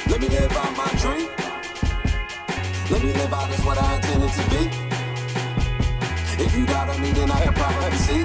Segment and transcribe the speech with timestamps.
[0.08, 1.28] Let me live out my dream.
[2.90, 4.68] Let me live out as what I intended to be.
[6.42, 8.24] If you doubt on me, then I can probably see.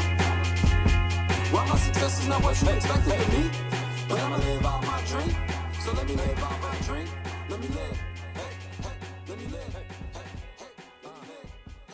[1.51, 3.64] Why my success is not what you expected of me.
[4.07, 5.35] But I'ma live out my dream.
[5.79, 7.07] So let me live out my dream.
[7.49, 8.05] Let me live.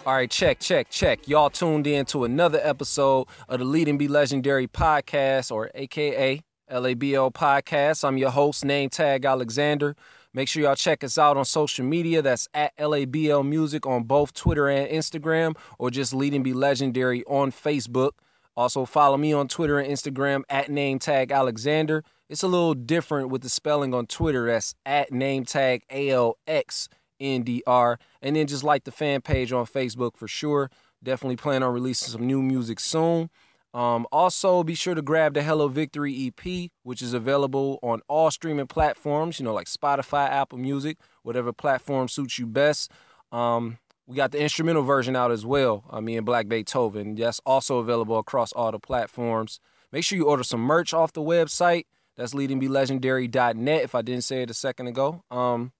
[0.04, 1.28] All right, check, check, check.
[1.28, 6.42] Y'all tuned in to another episode of the Lead and Be Legendary podcast, or AKA
[6.72, 8.04] LABL podcast.
[8.04, 9.96] I'm your host, Nametag Alexander.
[10.34, 12.24] Make sure y'all check us out on social media.
[12.24, 17.24] That's at LABL Music on both Twitter and Instagram, or just Lead and Be Legendary
[17.26, 18.14] on Facebook.
[18.56, 22.04] Also, follow me on Twitter and Instagram at Nametag Alexander.
[22.30, 24.48] It's a little different with the spelling on Twitter.
[24.48, 26.88] That's at name tag ALX.
[27.22, 27.98] NDR.
[28.22, 30.70] And then just like the fan page on Facebook for sure.
[31.04, 33.30] Definitely plan on releasing some new music soon.
[33.74, 38.30] Um, also, be sure to grab the Hello Victory EP, which is available on all
[38.30, 42.92] streaming platforms, you know, like Spotify, Apple Music, whatever platform suits you best.
[43.32, 47.16] Um, we got the instrumental version out as well, uh, me and Black Beethoven.
[47.16, 49.60] That's also available across all the platforms.
[49.92, 51.86] Make sure you order some merch off the website.
[52.18, 55.24] That's leadingbylegendary.net, if I didn't say it a second ago.
[55.32, 55.72] Um,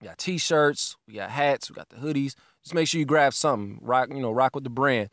[0.00, 2.34] we got t-shirts, we got hats, we got the hoodies.
[2.62, 3.78] Just make sure you grab something.
[3.80, 5.08] Rock, you know, rock with the brand.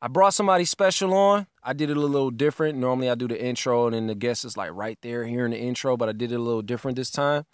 [0.00, 1.48] I brought somebody special on.
[1.62, 2.78] I did it a little different.
[2.78, 5.58] Normally I do the intro and then the guest is like right there hearing the
[5.58, 7.44] intro, but I did it a little different this time.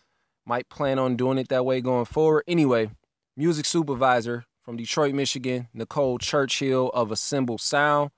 [0.45, 2.45] Might plan on doing it that way going forward.
[2.47, 2.91] Anyway,
[3.37, 8.11] music supervisor from Detroit, Michigan, Nicole Churchill of Assemble Sound.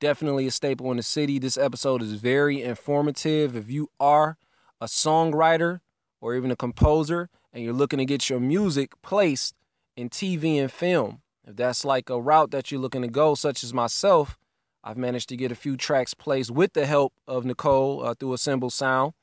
[0.00, 1.38] Definitely a staple in the city.
[1.38, 3.56] This episode is very informative.
[3.56, 4.36] If you are
[4.80, 5.80] a songwriter
[6.20, 9.54] or even a composer and you're looking to get your music placed
[9.96, 13.62] in TV and film, if that's like a route that you're looking to go, such
[13.62, 14.36] as myself,
[14.82, 18.34] I've managed to get a few tracks placed with the help of Nicole uh, through
[18.34, 19.14] Assemble Sound.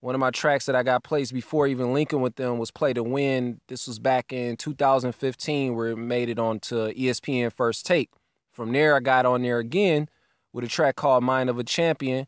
[0.00, 2.92] One of my tracks that I got placed before even linking with them was Play
[2.92, 3.60] to Win.
[3.68, 8.10] This was back in 2015 where it made it onto ESPN First Take.
[8.52, 10.08] From there, I got on there again
[10.52, 12.26] with a track called Mind of a Champion.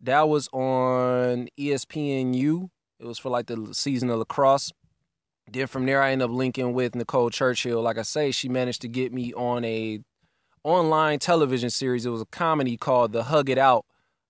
[0.00, 2.70] That was on ESPNU.
[2.98, 4.72] It was for like the season of lacrosse.
[5.50, 7.82] Then from there, I ended up linking with Nicole Churchill.
[7.82, 10.00] Like I say, she managed to get me on a
[10.64, 12.06] online television series.
[12.06, 13.84] It was a comedy called The Hug It Out.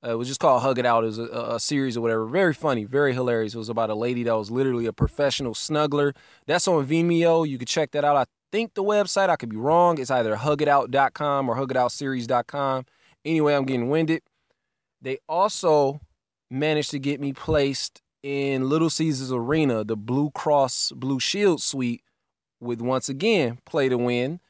[0.05, 1.05] Uh, it was just called Hug It Out.
[1.05, 1.25] It was a,
[1.55, 2.25] a series or whatever.
[2.27, 3.55] Very funny, very hilarious.
[3.55, 6.15] It was about a lady that was literally a professional snuggler.
[6.47, 7.47] That's on Vimeo.
[7.47, 8.17] You can check that out.
[8.17, 9.99] I think the website, I could be wrong.
[9.99, 12.87] It's either hugitout.com or hugitoutseries.com.
[13.25, 14.23] Anyway, I'm getting winded.
[15.03, 16.01] They also
[16.51, 22.03] managed to get me placed in Little Caesars Arena, the Blue Cross Blue Shield suite,
[22.61, 24.41] with once again Play to Win.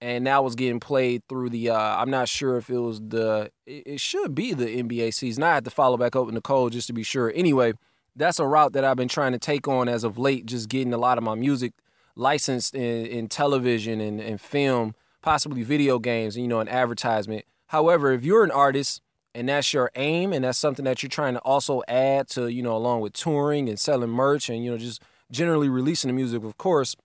[0.00, 3.50] And that was getting played through the, uh, I'm not sure if it was the,
[3.66, 5.42] it, it should be the NBA season.
[5.42, 7.32] I had to follow back up with Nicole just to be sure.
[7.34, 7.72] Anyway,
[8.14, 10.92] that's a route that I've been trying to take on as of late, just getting
[10.92, 11.72] a lot of my music
[12.14, 17.44] licensed in, in television and, and film, possibly video games, and, you know, an advertisement.
[17.68, 19.00] However, if you're an artist
[19.34, 22.62] and that's your aim and that's something that you're trying to also add to, you
[22.62, 26.42] know, along with touring and selling merch and, you know, just generally releasing the music,
[26.42, 26.96] of course,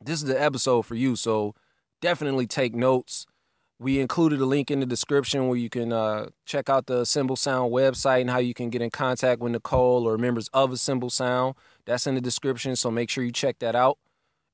[0.00, 1.16] this is the episode for you.
[1.16, 1.54] So
[2.00, 3.26] definitely take notes.
[3.78, 7.36] We included a link in the description where you can uh, check out the Assemble
[7.36, 11.10] Sound website and how you can get in contact with Nicole or members of Assemble
[11.10, 11.54] Sound.
[11.84, 13.98] That's in the description, so make sure you check that out.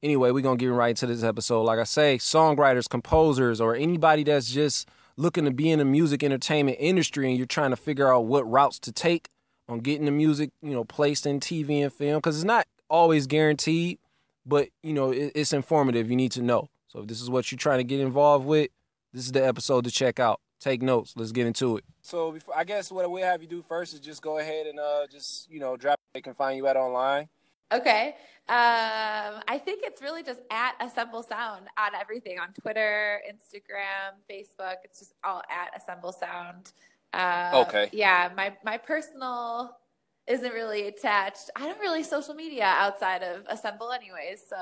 [0.03, 1.63] Anyway, we're going to get right into this episode.
[1.63, 6.25] Like I say, songwriters, composers, or anybody that's just looking to be in the music
[6.25, 9.29] entertainment industry and you're trying to figure out what routes to take
[9.69, 13.29] on getting the music, you know, placed in TV and film, because it's not always
[13.29, 13.99] guaranteed,
[14.45, 16.11] but, you know, it, it's informative.
[16.11, 16.69] You need to know.
[16.93, 18.69] So if this is what you're trying to get involved with,
[19.15, 20.41] this is the episode to check out.
[20.61, 21.15] Take notes.
[21.17, 21.85] Let's get into it.
[22.03, 24.79] So before, I guess what we'll have you do first is just go ahead and
[24.79, 27.29] uh, just, you know, drop they can find you at online.
[27.73, 28.09] Okay.
[28.49, 34.77] Um, I think it's really just at Assemble Sound on everything on Twitter, Instagram, Facebook.
[34.85, 36.73] It's just all at Assemble Sound.
[37.15, 37.89] Uh, Okay.
[37.93, 39.79] Yeah, my my personal
[40.27, 41.51] isn't really attached.
[41.57, 44.43] I don't really social media outside of Assemble, anyways.
[44.49, 44.57] So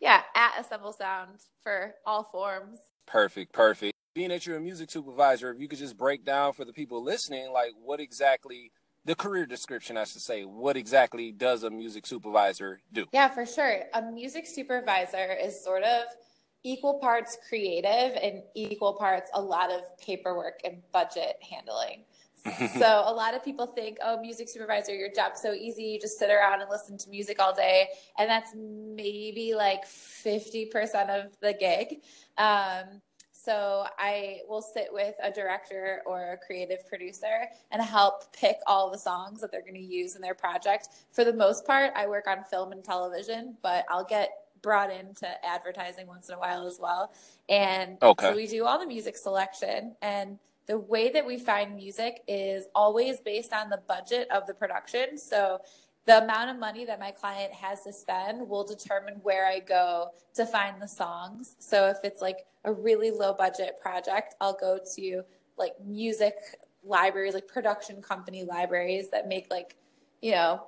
[0.00, 2.78] yeah, at Assemble Sound for all forms.
[3.06, 3.92] Perfect, perfect.
[4.14, 7.02] Being that you're a music supervisor, if you could just break down for the people
[7.02, 8.72] listening, like what exactly
[9.04, 13.06] the career description, I should say, what exactly does a music supervisor do?
[13.12, 13.82] Yeah, for sure.
[13.94, 16.04] A music supervisor is sort of
[16.64, 22.04] equal parts creative and equal parts a lot of paperwork and budget handling.
[22.78, 25.84] so a lot of people think, oh, music supervisor, your job's so easy.
[25.84, 27.88] You just sit around and listen to music all day.
[28.18, 32.02] And that's maybe like 50% of the gig.
[32.38, 33.00] Um,
[33.32, 38.90] so I will sit with a director or a creative producer and help pick all
[38.90, 40.88] the songs that they're going to use in their project.
[41.12, 44.30] For the most part, I work on film and television, but I'll get
[44.62, 47.12] brought into advertising once in a while as well.
[47.48, 48.30] And okay.
[48.30, 52.66] so we do all the music selection and the way that we find music is
[52.74, 55.16] always based on the budget of the production.
[55.16, 55.60] So
[56.06, 60.10] the amount of money that my client has to spend will determine where I go
[60.34, 61.56] to find the songs.
[61.58, 65.22] So if it's like a really low budget project, I'll go to
[65.56, 66.34] like music
[66.84, 69.76] libraries, like production company libraries that make like,
[70.22, 70.62] you know,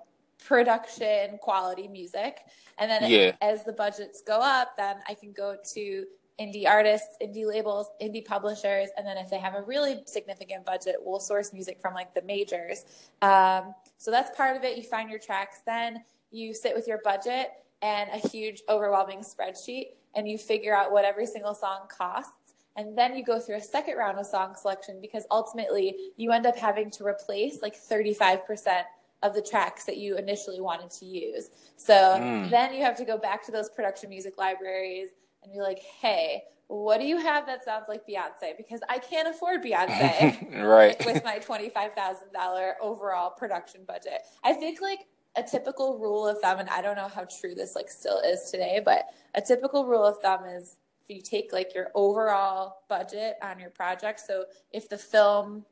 [0.44, 2.40] production quality music.
[2.78, 3.32] And then yeah.
[3.40, 6.04] as the budgets go up, then I can go to
[6.40, 10.96] indie artists, indie labels, indie publishers, and then if they have a really significant budget,
[11.00, 12.84] we'll source music from like the majors.
[13.22, 14.76] Um, so that's part of it.
[14.76, 17.50] You find your tracks, then you sit with your budget
[17.82, 22.54] and a huge, overwhelming spreadsheet, and you figure out what every single song costs.
[22.76, 26.46] And then you go through a second round of song selection because ultimately you end
[26.46, 28.82] up having to replace like 35%
[29.24, 31.50] of the tracks that you initially wanted to use.
[31.76, 32.48] So mm.
[32.50, 35.08] then you have to go back to those production music libraries
[35.42, 38.56] and be like, hey, what do you have that sounds like Beyonce?
[38.56, 40.96] Because I can't afford Beyonce right.
[41.06, 44.22] with my $25,000 overall production budget.
[44.44, 45.00] I think like
[45.36, 48.50] a typical rule of thumb, and I don't know how true this like still is
[48.50, 50.76] today, but a typical rule of thumb is
[51.08, 54.20] if you take like your overall budget on your project.
[54.20, 55.64] So if the film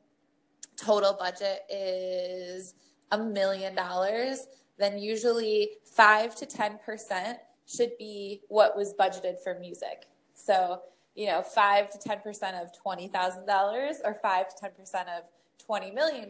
[0.77, 2.73] total budget is
[3.11, 4.47] a million dollars,
[4.77, 7.35] then usually five to 10%
[7.67, 10.07] should be what was budgeted for music.
[10.33, 10.81] So,
[11.15, 15.23] you know, 5 to 10% of $20,000 or 5 to 10% of
[15.69, 16.29] $20 million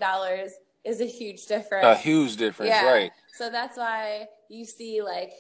[0.84, 1.86] is a huge difference.
[1.86, 2.92] A huge difference, yeah.
[2.92, 3.12] right.
[3.34, 5.34] So that's why you see like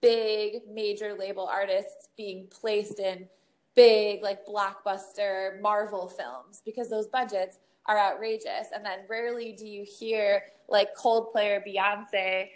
[0.00, 3.28] big major label artists being placed in
[3.74, 8.68] big like blockbuster Marvel films because those budgets are outrageous.
[8.74, 12.48] And then rarely do you hear like Coldplay or Beyonce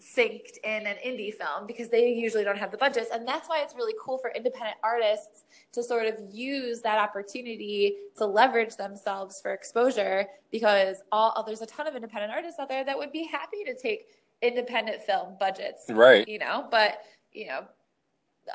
[0.00, 3.10] synced in an indie film because they usually don't have the budgets.
[3.12, 7.96] And that's why it's really cool for independent artists to sort of use that opportunity
[8.16, 12.68] to leverage themselves for exposure because all oh, there's a ton of independent artists out
[12.68, 14.06] there that would be happy to take
[14.42, 15.84] independent film budgets.
[15.88, 16.28] Right.
[16.28, 17.00] You know, but
[17.32, 17.64] you know,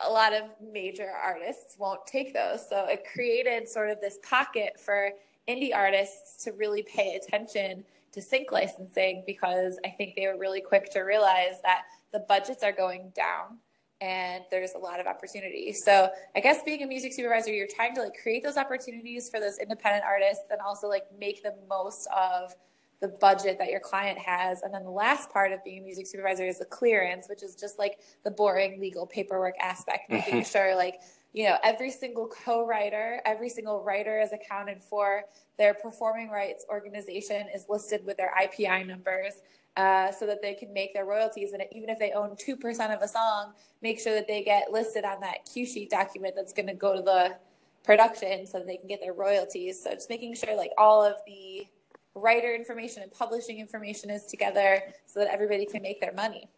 [0.05, 2.67] a lot of major artists won't take those.
[2.67, 5.11] So it created sort of this pocket for
[5.49, 10.61] indie artists to really pay attention to sync licensing because I think they were really
[10.61, 13.59] quick to realize that the budgets are going down
[14.01, 15.71] and there's a lot of opportunity.
[15.73, 19.39] So I guess being a music supervisor, you're trying to like create those opportunities for
[19.39, 22.55] those independent artists and also like make the most of
[22.99, 24.61] the budget that your client has.
[24.61, 27.55] And then the last part of being a music supervisor is the clearance, which is
[27.55, 30.51] just like the boring legal paperwork aspect, making mm-hmm.
[30.51, 30.99] sure like
[31.33, 35.23] you know, every single co-writer, every single writer is accounted for.
[35.57, 39.41] Their performing rights organization is listed with their IPI numbers
[39.77, 41.53] uh, so that they can make their royalties.
[41.53, 45.05] And even if they own 2% of a song, make sure that they get listed
[45.05, 47.37] on that cue sheet document that's going to go to the
[47.83, 49.81] production so that they can get their royalties.
[49.81, 51.65] So just making sure like all of the
[52.13, 56.49] writer information and publishing information is together so that everybody can make their money.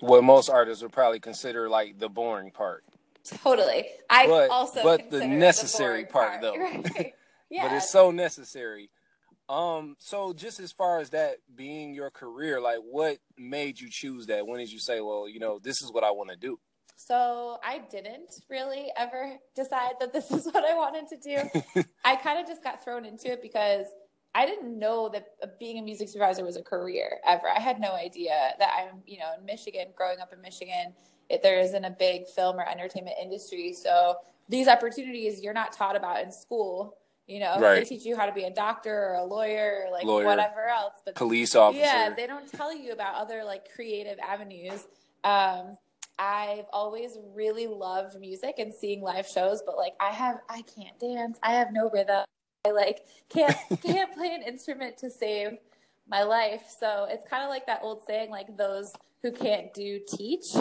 [0.00, 2.84] What most artists would probably consider like the boring part.
[3.24, 3.86] Totally.
[4.10, 6.56] I but, also but the necessary the part, part, though.
[6.58, 7.14] Right.
[7.50, 7.62] Yeah.
[7.68, 8.90] but it's so necessary.
[9.48, 14.26] Um, so just as far as that being your career, like what made you choose
[14.26, 14.46] that?
[14.46, 16.58] When did you say, well, you know, this is what I want to do?
[16.96, 21.84] So I didn't really ever decide that this is what I wanted to do.
[22.04, 23.86] I kind of just got thrown into it because
[24.34, 27.48] I didn't know that being a music supervisor was a career ever.
[27.48, 30.92] I had no idea that I'm, you know, in Michigan, growing up in Michigan,
[31.28, 33.72] it, there isn't a big film or entertainment industry.
[33.72, 34.16] So
[34.48, 36.96] these opportunities you're not taught about in school.
[37.26, 37.76] You know, right.
[37.76, 40.66] they teach you how to be a doctor or a lawyer or like lawyer, whatever
[40.66, 40.94] else.
[41.06, 41.80] But police officer.
[41.80, 44.86] Yeah, they don't tell you about other like creative avenues.
[45.24, 45.78] Um,
[46.18, 50.98] I've always really loved music and seeing live shows, but like I have, I can't
[51.00, 51.38] dance.
[51.42, 52.24] I have no rhythm.
[52.66, 55.58] I like can't can't play an instrument to save
[56.08, 56.74] my life.
[56.78, 60.54] So it's kind of like that old saying, like those who can't do teach.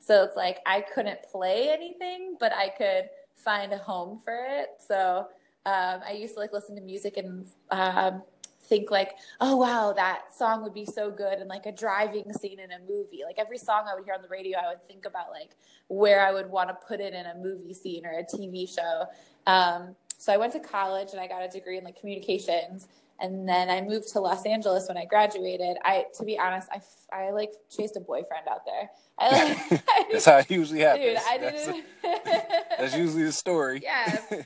[0.00, 4.70] So it's like I couldn't play anything, but I could find a home for it.
[4.86, 5.28] So
[5.66, 8.22] um, I used to like listen to music and um,
[8.62, 12.58] think like, oh wow, that song would be so good in like a driving scene
[12.58, 13.20] in a movie.
[13.24, 15.50] Like every song I would hear on the radio, I would think about like
[15.88, 19.04] where I would want to put it in a movie scene or a TV show.
[19.46, 22.88] Um, so I went to college and I got a degree in like communications.
[23.20, 25.76] And then I moved to Los Angeles when I graduated.
[25.84, 26.80] I, to be honest, I,
[27.14, 28.90] I like chased a boyfriend out there.
[29.18, 31.04] I like, That's how it usually happens.
[31.04, 31.84] dude, I That's- didn't.
[32.78, 33.80] That's usually the story.
[33.82, 34.20] Yeah.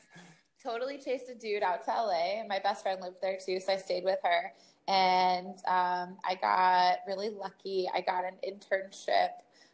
[0.64, 2.42] totally chased a dude out to LA.
[2.48, 4.52] My best friend lived there too, so I stayed with her.
[4.88, 7.88] And um, I got really lucky.
[7.94, 9.28] I got an internship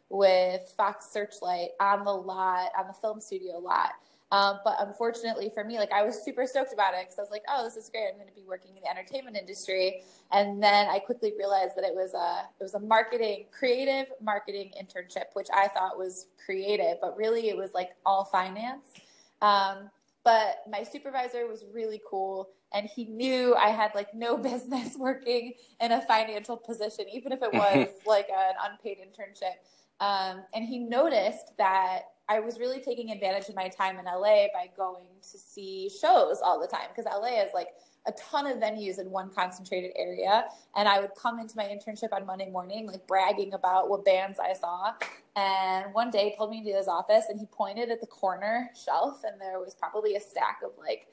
[0.09, 3.91] with Fox Searchlight on the lot, on the film studio lot.
[4.31, 7.31] Um, but unfortunately for me, like I was super stoked about it because I was
[7.31, 8.07] like, "Oh, this is great!
[8.09, 11.83] I'm going to be working in the entertainment industry." And then I quickly realized that
[11.83, 16.97] it was a it was a marketing, creative marketing internship, which I thought was creative,
[17.01, 18.93] but really it was like all finance.
[19.41, 19.89] Um,
[20.23, 25.53] but my supervisor was really cool and he knew I had like no business working
[25.79, 29.59] in a financial position, even if it was like an unpaid internship.
[30.03, 34.47] Um, and he noticed that I was really taking advantage of my time in LA
[34.53, 37.67] by going to see shows all the time because LA is like
[38.07, 40.45] a ton of venues in one concentrated area.
[40.77, 44.39] And I would come into my internship on Monday morning, like bragging about what bands
[44.39, 44.93] I saw.
[45.35, 48.69] And one day he pulled me into his office and he pointed at the corner
[48.81, 51.07] shelf, and there was probably a stack of like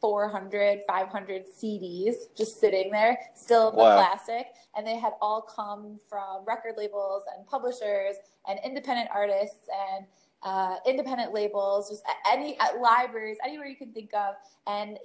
[0.00, 3.96] 400, 500 CDs just sitting there, still in the Wow.
[3.96, 4.46] plastic.
[4.76, 8.14] And they had all come from record labels and publishers
[8.46, 10.06] and independent artists and
[10.42, 14.34] uh, independent labels, just any at libraries, anywhere you can think of.
[14.66, 14.98] And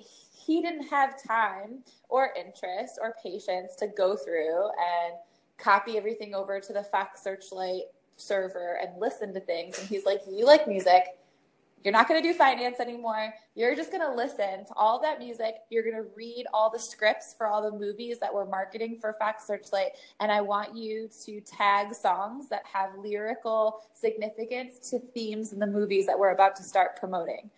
[0.46, 5.16] he didn't have time or interest or patience to go through and
[5.58, 7.84] copy everything over to the Fox Searchlight
[8.18, 9.80] server and listen to things.
[9.80, 11.04] And he's like, You like music.
[11.84, 13.34] You're not going to do finance anymore.
[13.56, 15.56] You're just going to listen to all that music.
[15.70, 19.14] You're going to read all the scripts for all the movies that we're marketing for
[19.14, 19.92] Fox Searchlight.
[20.20, 25.68] And I want you to tag songs that have lyrical significance to themes in the
[25.68, 27.50] movies that we're about to start promoting.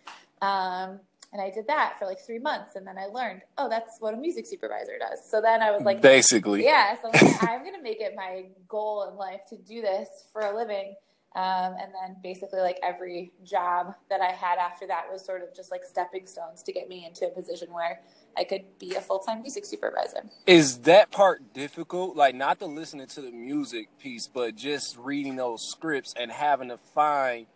[0.42, 1.00] Um,
[1.32, 2.76] and I did that for like three months.
[2.76, 5.18] And then I learned, oh, that's what a music supervisor does.
[5.28, 6.64] So then I was like, Basically.
[6.64, 9.82] yeah, so I'm, like, I'm going to make it my goal in life to do
[9.82, 10.94] this for a living.
[11.36, 15.54] Um, and then basically, like every job that I had after that was sort of
[15.54, 18.00] just like stepping stones to get me into a position where
[18.38, 20.24] I could be a full time music supervisor.
[20.46, 22.16] Is that part difficult?
[22.16, 26.70] Like not the listening to the music piece, but just reading those scripts and having
[26.70, 27.46] to find,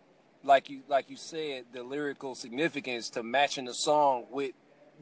[0.43, 4.51] like you like you said, the lyrical significance to matching the song with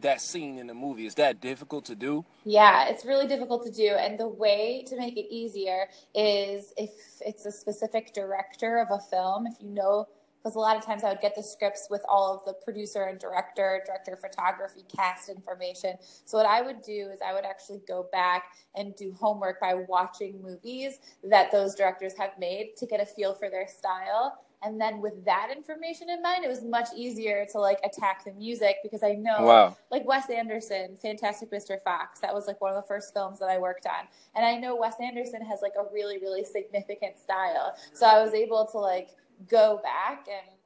[0.02, 1.06] that scene in the movie.
[1.06, 2.26] Is that difficult to do?
[2.44, 3.90] Yeah, it's really difficult to do.
[3.90, 6.92] And the way to make it easier is if
[7.22, 10.08] it's a specific director of a film, if you know,
[10.42, 13.04] because a lot of times I would get the scripts with all of the producer
[13.04, 15.96] and director, director of photography, cast information.
[16.26, 19.74] So what I would do is I would actually go back and do homework by
[19.74, 24.40] watching movies that those directors have made to get a feel for their style.
[24.62, 28.34] And then with that information in mind, it was much easier to like attack the
[28.34, 29.78] music because I know Wow.
[29.90, 31.82] like Wes Anderson, Fantastic Mr.
[31.82, 32.20] Fox.
[32.20, 34.08] That was like one of the first films that I worked on.
[34.36, 37.74] And I know Wes Anderson has like a really, really significant style.
[37.94, 39.10] So I was able to like
[39.50, 40.59] go back and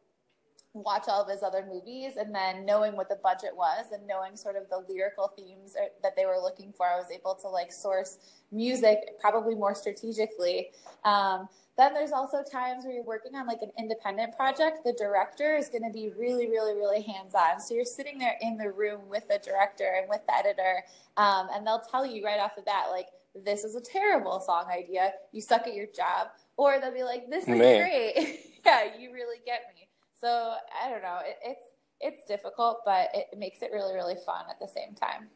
[0.74, 4.36] watch all of his other movies and then knowing what the budget was and knowing
[4.36, 7.48] sort of the lyrical themes or- that they were looking for i was able to
[7.48, 8.18] like source
[8.52, 10.70] music probably more strategically.
[11.04, 15.56] Um, then there's also times where you're working on like an independent project the director
[15.56, 17.60] is going to be really really really hands-on.
[17.60, 20.84] So you're sitting there in the room with the director and with the editor
[21.18, 23.08] um, and they'll tell you right off the bat like
[23.44, 25.12] this is a terrible song idea.
[25.32, 26.28] You suck at your job.
[26.56, 27.82] Or they'll be like this is Man.
[27.82, 28.40] great.
[28.66, 29.83] Yeah you really get me
[30.24, 30.54] so
[30.84, 31.20] I don't know.
[31.26, 31.66] It, it's
[32.00, 35.28] it's difficult, but it makes it really really fun at the same time.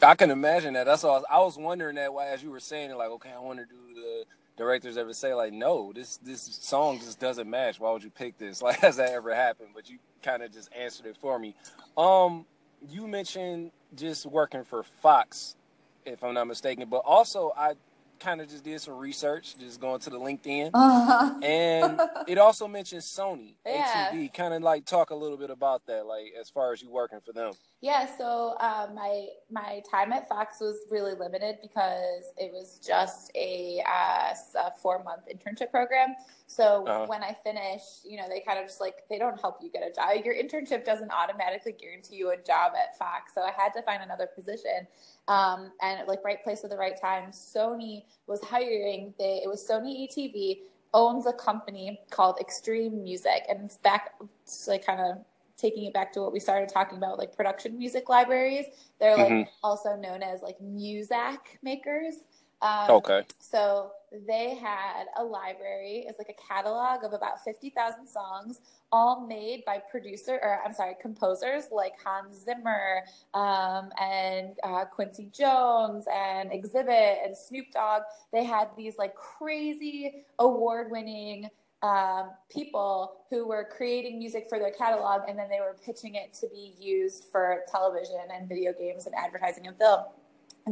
[0.00, 0.86] I can imagine that.
[0.86, 1.24] That's all.
[1.30, 3.94] I was wondering that why, as you were saying, like, okay, I want to do
[3.94, 4.24] the
[4.56, 7.80] directors ever say like, no, this this song just doesn't match.
[7.80, 8.62] Why would you pick this?
[8.62, 9.70] Like, has that ever happened?
[9.74, 11.54] But you kind of just answered it for me.
[11.96, 12.46] Um,
[12.88, 15.56] you mentioned just working for Fox,
[16.04, 17.74] if I'm not mistaken, but also I
[18.22, 21.40] kind of just did some research, just going to the LinkedIn, uh-huh.
[21.42, 24.10] and it also mentions Sony Yeah.
[24.12, 24.32] ATV.
[24.32, 27.20] Kind of like talk a little bit about that, like as far as you working
[27.24, 27.52] for them.
[27.82, 33.32] Yeah, so um, my my time at Fox was really limited because it was just
[33.34, 36.14] a, uh, a four month internship program.
[36.46, 37.06] So Uh-huh.
[37.06, 39.82] when I finished, you know, they kind of just like they don't help you get
[39.82, 40.24] a job.
[40.24, 43.34] Your internship doesn't automatically guarantee you a job at Fox.
[43.34, 44.86] So I had to find another position,
[45.26, 47.32] um, and like right place at the right time.
[47.32, 49.12] Sony was hiring.
[49.18, 50.60] They it was Sony ATV
[50.94, 55.24] owns a company called Extreme Music, and it's back it's like kind of
[55.62, 58.66] taking it back to what we started talking about, like production music libraries.
[58.98, 59.48] They're like Mhm.
[59.62, 62.16] also known as like Muzak makers.
[62.60, 63.24] Um, Okay.
[63.40, 68.60] So they had a library, it's like a catalog of about 50,000 songs,
[68.92, 73.02] all made by producer, or I'm sorry, composers like Hans Zimmer
[73.34, 78.02] um, and uh, Quincy Jones and Xzibit and Snoop Dogg.
[78.32, 81.48] They had these like crazy award winning
[81.82, 86.32] um, people who were creating music for their catalog and then they were pitching it
[86.34, 90.04] to be used for television and video games and advertising and film.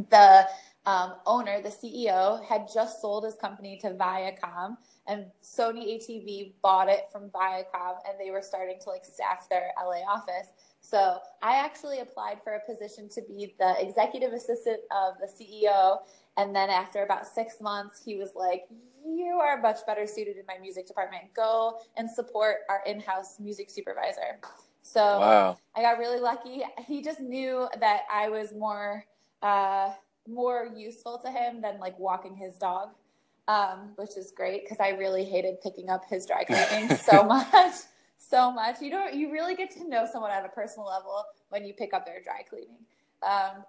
[0.09, 0.47] The
[0.85, 4.77] um, owner, the CEO, had just sold his company to Viacom,
[5.07, 9.71] and Sony ATV bought it from Viacom, and they were starting to like staff their
[9.77, 10.47] LA office.
[10.79, 15.99] So I actually applied for a position to be the executive assistant of the CEO,
[16.37, 18.67] and then after about six months, he was like,
[19.05, 21.33] "You are much better suited in my music department.
[21.33, 24.39] Go and support our in-house music supervisor."
[24.83, 25.57] So Wow.
[25.75, 26.63] I got really lucky.
[26.87, 29.05] He just knew that I was more
[29.41, 29.91] uh,
[30.27, 32.89] more useful to him than like walking his dog,
[33.47, 37.75] um, which is great because I really hated picking up his dry cleaning so much,
[38.17, 38.81] so much.
[38.81, 41.93] You don't you really get to know someone at a personal level when you pick
[41.93, 42.85] up their dry cleaning.
[43.23, 43.63] Um,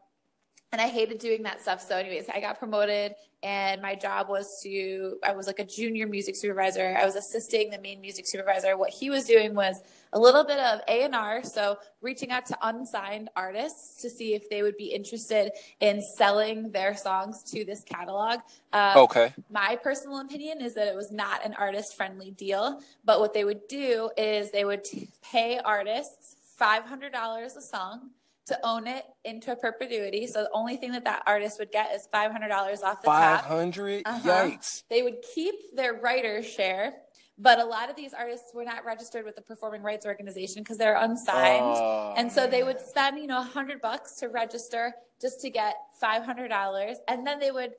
[0.73, 1.87] and I hated doing that stuff.
[1.87, 6.07] So, anyways, I got promoted, and my job was to I was like a junior
[6.07, 6.97] music supervisor.
[6.99, 8.79] I was assisting the main music supervisor.
[8.79, 9.83] What he was doing was
[10.15, 14.35] a little bit of A and R, so reaching out to unsigned artists to see
[14.35, 18.41] if they would be interested in selling their songs to this catalog.
[18.73, 19.35] Um, Okay.
[19.51, 23.45] my personal opinion is that it was not an artist friendly deal, but what they
[23.45, 28.11] would do is they would t- pay artists $500 a song
[28.47, 30.27] to own it into perpetuity.
[30.27, 32.51] So the only thing that that artist would get is $500
[32.83, 33.45] off the Five top.
[33.49, 34.03] hundred.
[34.05, 34.29] Uh-huh.
[34.29, 34.83] Yikes.
[34.91, 36.95] They would keep their writer's share,
[37.39, 40.77] but a lot of these artists were not registered with the performing rights organization because
[40.77, 41.63] they're unsigned.
[41.63, 45.51] Oh, And so they would spend, you know, a hundred bucks to register just to
[45.51, 47.73] get five hundred dollars, and then they would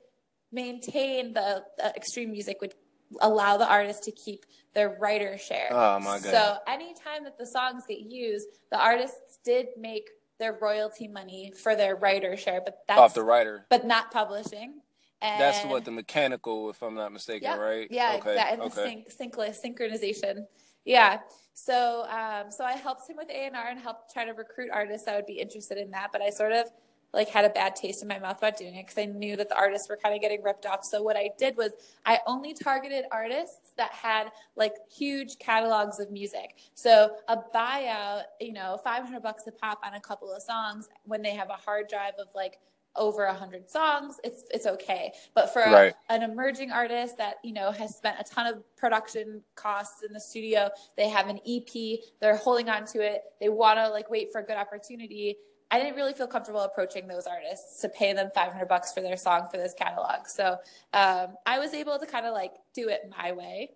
[0.50, 2.74] maintain the, the extreme music would
[3.20, 4.44] allow the artist to keep
[4.74, 5.68] their writer share.
[5.70, 6.22] Oh, my God.
[6.22, 11.76] So anytime that the songs get used, the artists did make their royalty money for
[11.76, 13.66] their writer share, but that's off the writer.
[13.70, 14.80] but not publishing.
[15.22, 17.88] And That's what the mechanical, if I'm not mistaken, yeah, right?
[17.90, 18.32] Yeah, Okay.
[18.32, 18.52] exactly.
[18.52, 19.04] And the okay.
[19.08, 20.44] sync, sync, synchronization.
[20.84, 21.18] Yeah.
[21.54, 24.68] So, um, so I helped him with A and R and helped try to recruit
[24.70, 26.10] artists that would be interested in that.
[26.12, 26.66] But I sort of
[27.14, 29.48] like had a bad taste in my mouth about doing it because I knew that
[29.48, 30.84] the artists were kind of getting ripped off.
[30.84, 31.72] So what I did was
[32.04, 36.56] I only targeted artists that had like huge catalogs of music.
[36.74, 41.22] So a buyout, you know, 500 bucks a pop on a couple of songs when
[41.22, 42.58] they have a hard drive of like
[42.96, 45.12] over a hundred songs, it's it's okay.
[45.34, 45.70] But for a-
[46.10, 50.20] an emerging artist that you know has spent a ton of production costs in the
[50.20, 54.30] studio, they have an EP, they're holding on to it, they want to like wait
[54.30, 55.36] for a good opportunity.
[55.74, 59.16] I didn't really feel comfortable approaching those artists to pay them 500 bucks for their
[59.16, 60.28] song for this catalog.
[60.28, 60.58] So
[60.92, 63.70] um, I was able to kind of like do it my way,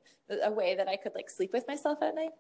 [0.44, 2.30] a way that I could like sleep with myself at night.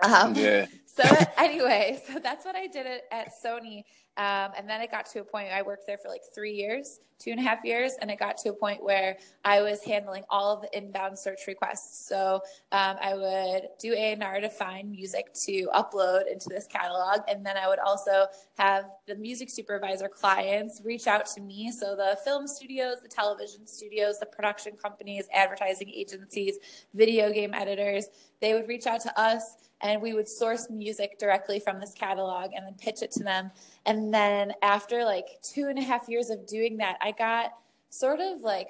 [0.00, 0.66] Um, Yeah.
[0.84, 1.02] so
[1.38, 3.84] anyway, so that's what I did at, at Sony.
[4.16, 7.00] Um, and then it got to a point I worked there for like three years,
[7.18, 10.22] two and a half years, and it got to a point where I was handling
[10.30, 12.06] all of the inbound search requests.
[12.06, 16.66] So um, I would do A and R to find music to upload into this
[16.68, 21.72] catalog, and then I would also have the music supervisor clients reach out to me.
[21.72, 26.58] So the film studios, the television studios, the production companies, advertising agencies,
[26.94, 28.06] video game editors,
[28.40, 32.50] they would reach out to us and we would source music directly from this catalog
[32.54, 33.50] and then pitch it to them.
[33.86, 37.52] And then after like two and a half years of doing that, I got
[37.90, 38.68] sort of like,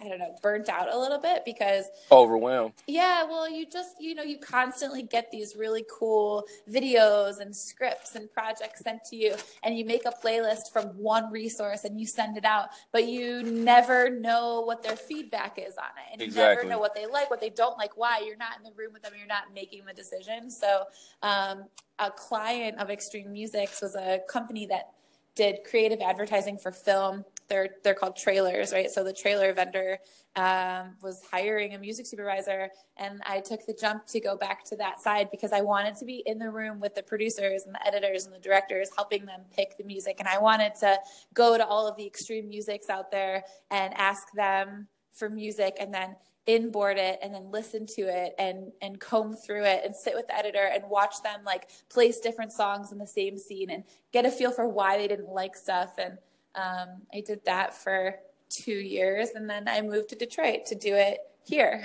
[0.00, 2.74] I don't know, burnt out a little bit because Overwhelmed.
[2.86, 8.14] yeah, well, you just, you know, you constantly get these really cool videos and scripts
[8.14, 12.06] and projects sent to you, and you make a playlist from one resource and you
[12.06, 16.12] send it out, but you never know what their feedback is on it.
[16.12, 18.22] And you never know what they like, what they don't like, why.
[18.24, 20.50] You're not in the room with them, you're not making the decision.
[20.50, 20.84] So,
[21.22, 21.64] um,
[21.98, 24.90] a client of Extreme Musics was a company that
[25.34, 27.24] did creative advertising for film.
[27.48, 28.90] They're they're called trailers, right?
[28.90, 29.98] So the trailer vendor
[30.36, 34.76] um, was hiring a music supervisor, and I took the jump to go back to
[34.76, 37.86] that side because I wanted to be in the room with the producers and the
[37.86, 40.98] editors and the directors, helping them pick the music, and I wanted to
[41.34, 45.92] go to all of the extreme musics out there and ask them for music, and
[45.92, 46.16] then
[46.48, 50.26] inboard it and then listen to it and and comb through it and sit with
[50.28, 54.24] the editor and watch them like place different songs in the same scene and get
[54.24, 56.16] a feel for why they didn't like stuff and
[56.54, 58.14] um, i did that for
[58.48, 61.82] two years and then i moved to detroit to do it here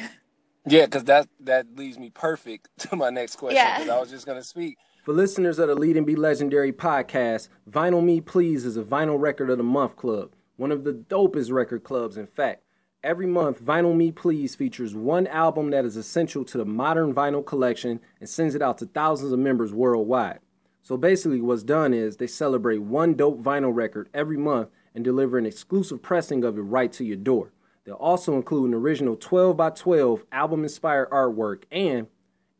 [0.65, 3.57] Yeah, because that that leads me perfect to my next question.
[3.57, 3.85] Yeah.
[3.93, 4.77] I was just gonna speak.
[5.03, 9.19] For listeners of the Lead and Be Legendary podcast, Vinyl Me Please is a vinyl
[9.19, 10.31] record of the month club.
[10.55, 12.63] one of the dopest record clubs, in fact.
[13.03, 17.45] Every month, Vinyl Me Please features one album that is essential to the modern vinyl
[17.45, 20.39] collection and sends it out to thousands of members worldwide.
[20.83, 25.37] So basically, what's done is they celebrate one dope vinyl record every month and deliver
[25.37, 27.53] an exclusive pressing of it right to your door.
[27.85, 32.07] They'll also include an original 12 by 12 album inspired artwork and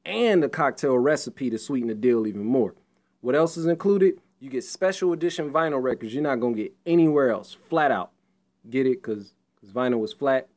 [0.06, 2.76] and a cocktail recipe to sweeten the deal even more.
[3.22, 4.20] What else is included?
[4.40, 8.12] You get special edition vinyl records you're not gonna get anywhere else, flat out.
[8.70, 9.04] Get it?
[9.04, 10.48] Cause, Cause vinyl was flat.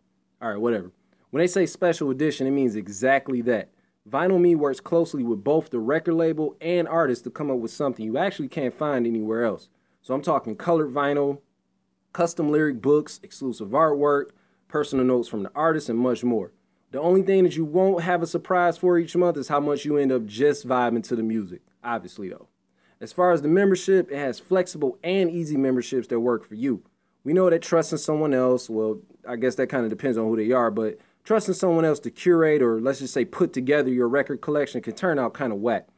[0.40, 0.92] All right, whatever.
[1.30, 3.70] When they say special edition, it means exactly that.
[4.08, 7.72] Vinyl Me works closely with both the record label and artist to come up with
[7.72, 9.68] something you actually can't find anywhere else.
[10.00, 11.40] So I'm talking colored vinyl,
[12.12, 14.26] custom lyric books, exclusive artwork,
[14.68, 16.52] personal notes from the artist, and much more.
[16.92, 19.84] The only thing that you won't have a surprise for each month is how much
[19.84, 22.46] you end up just vibing to the music, obviously, though.
[23.00, 26.82] As far as the membership, it has flexible and easy memberships that work for you.
[27.24, 30.36] We know that trusting someone else, well, I guess that kind of depends on who
[30.36, 34.08] they are, but trusting someone else to curate or let's just say put together your
[34.08, 35.88] record collection can turn out kind of whack.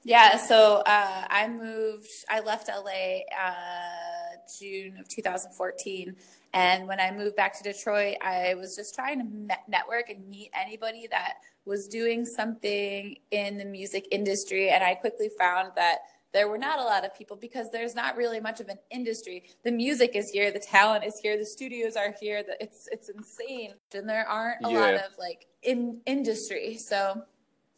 [0.02, 6.16] Yeah, so uh, I moved, I left LA uh, June of 2014.
[6.54, 10.26] And when I moved back to Detroit, I was just trying to met- network and
[10.28, 11.34] meet anybody that
[11.66, 14.70] was doing something in the music industry.
[14.70, 15.98] And I quickly found that
[16.32, 19.44] there were not a lot of people because there's not really much of an industry.
[19.64, 22.42] The music is here, the talent is here, the studios are here.
[22.42, 26.76] The, it's it's insane, and there aren't a lot of like in industry.
[26.76, 27.22] So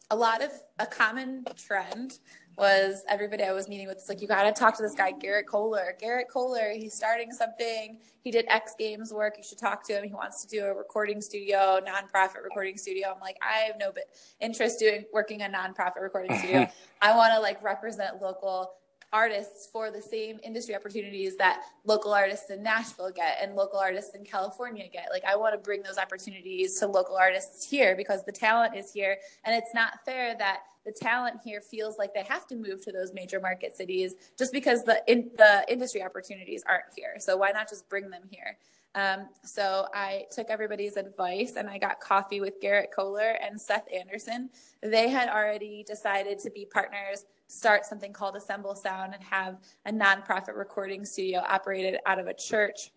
[0.09, 2.19] a lot of a common trend
[2.57, 5.11] was everybody I was meeting with was like, you got to talk to this guy,
[5.11, 5.95] Garrett Kohler.
[5.99, 7.97] Garrett Kohler, he's starting something.
[8.23, 9.35] He did X Games work.
[9.37, 10.03] You should talk to him.
[10.03, 13.11] He wants to do a recording studio, nonprofit recording studio.
[13.13, 13.91] I'm like, I have no
[14.39, 16.67] interest doing working a nonprofit recording studio.
[17.01, 18.73] I want to like represent local
[19.13, 24.15] artists for the same industry opportunities that local artists in Nashville get and local artists
[24.15, 25.07] in California get.
[25.11, 28.91] Like I want to bring those opportunities to local artists here because the talent is
[28.91, 32.83] here and it's not fair that the talent here feels like they have to move
[32.83, 37.15] to those major market cities just because the in, the industry opportunities aren't here.
[37.19, 38.57] So why not just bring them here?
[38.93, 43.85] Um, so I took everybody's advice and I got coffee with Garrett Kohler and Seth
[43.93, 44.49] Anderson.
[44.81, 49.91] They had already decided to be partners, start something called Assemble Sound, and have a
[49.91, 52.91] nonprofit recording studio operated out of a church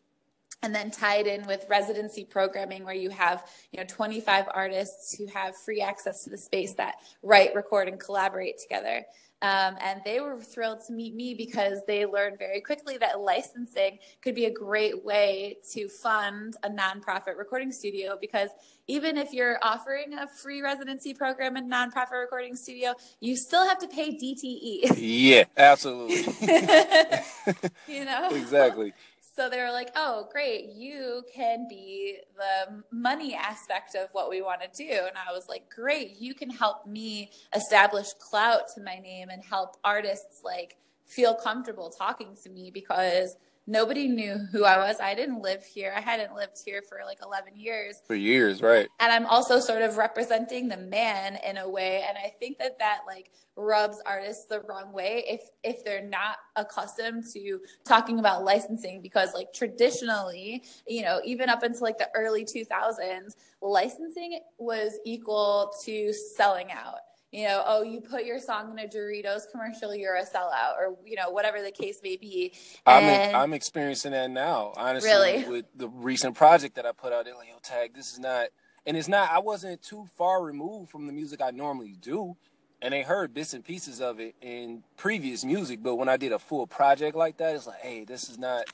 [0.63, 5.27] and then tied in with residency programming where you have you know 25 artists who
[5.27, 9.05] have free access to the space that write record and collaborate together
[9.43, 13.99] um, and they were thrilled to meet me because they learned very quickly that licensing
[14.23, 18.51] could be a great way to fund a nonprofit recording studio because
[18.87, 23.67] even if you're offering a free residency program in a nonprofit recording studio you still
[23.67, 26.17] have to pay dte Yeah, absolutely.
[27.89, 28.93] you know exactly.
[29.37, 30.71] So they were like, "Oh, great!
[30.71, 35.49] You can be the money aspect of what we want to do." And I was
[35.49, 36.17] like, "Great!
[36.19, 41.91] You can help me establish clout to my name and help artists like feel comfortable
[41.91, 45.01] talking to me because nobody knew who I was.
[45.01, 45.93] I didn't live here.
[45.97, 48.89] I hadn't lived here for like 11 years For years, right?
[49.01, 52.79] and I'm also sort of representing the man in a way and I think that
[52.79, 58.45] that like rubs artists the wrong way if if they're not accustomed to talking about
[58.45, 64.99] licensing because like traditionally you know even up until like the early 2000s licensing was
[65.07, 66.99] equal to selling out
[67.35, 70.97] you know oh you put your song in a Doritos commercial you're a sellout or
[71.05, 72.53] you know whatever the case may be
[72.87, 75.11] I'm And- I'm experiencing that now, honestly.
[75.11, 75.45] Really?
[75.45, 78.49] With the recent project that I put out, they're like, "Yo, tag, this is not,"
[78.87, 79.31] and it's not.
[79.31, 82.37] I wasn't too far removed from the music I normally do,
[82.81, 85.83] and they heard bits and pieces of it in previous music.
[85.83, 88.65] But when I did a full project like that, it's like, hey, this is not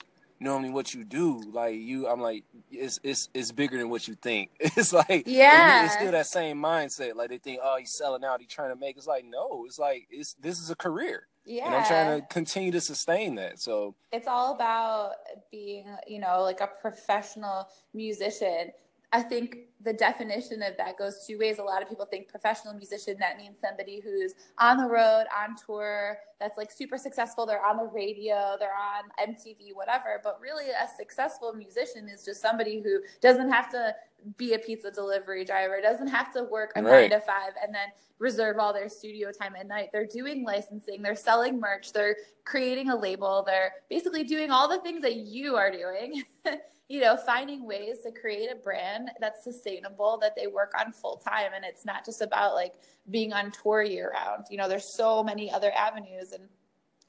[0.40, 1.40] normally what you do.
[1.52, 4.50] Like you, I'm like, it's it's it's bigger than what you think.
[4.60, 5.84] It's like Yeah.
[5.84, 7.14] it's still that same mindset.
[7.14, 8.96] Like they think, oh, he's selling out, he's trying to make.
[8.96, 11.66] It's like no, it's like it's this is a career, Yeah.
[11.66, 13.60] and I'm trying to continue to sustain that.
[13.60, 15.12] So it's all about
[15.50, 18.72] being, you know, like a professional musician.
[19.12, 21.58] I think the definition of that goes two ways.
[21.58, 25.56] A lot of people think professional musician, that means somebody who's on the road, on
[25.56, 27.44] tour, that's like super successful.
[27.44, 30.20] They're on the radio, they're on MTV, whatever.
[30.22, 33.96] But really, a successful musician is just somebody who doesn't have to
[34.36, 37.10] be a pizza delivery driver, doesn't have to work a Right.
[37.10, 39.88] nine to five and then reserve all their studio time at night.
[39.92, 44.78] They're doing licensing, they're selling merch, they're creating a label, they're basically doing all the
[44.80, 46.22] things that you are doing.
[46.90, 51.16] you know, finding ways to create a brand that's sustainable that they work on full
[51.16, 52.74] time and it's not just about like
[53.12, 54.46] being on tour year round.
[54.50, 56.48] You know, there's so many other avenues and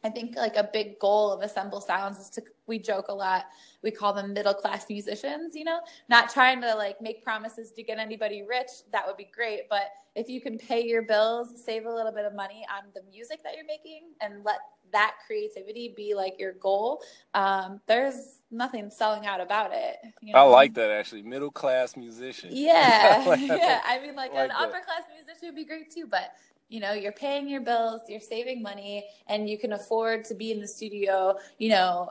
[0.03, 3.45] I think like a big goal of Assemble Sounds is to we joke a lot.
[3.81, 7.81] We call them middle class musicians, you know, not trying to like make promises to
[7.81, 8.69] get anybody rich.
[8.91, 12.25] That would be great, but if you can pay your bills, save a little bit
[12.25, 14.59] of money on the music that you're making and let
[14.91, 17.01] that creativity be like your goal,
[17.33, 19.97] um, there's nothing selling out about it.
[20.21, 22.49] You I like that actually, middle class musician.
[22.51, 23.81] Yeah, I like yeah.
[23.85, 24.57] I mean, like, Like an that.
[24.59, 26.33] upper class musician would be great too, but
[26.69, 30.51] you know, you're paying your bills, you're saving money, and you can afford to be
[30.51, 31.35] in the studio.
[31.57, 32.09] You know,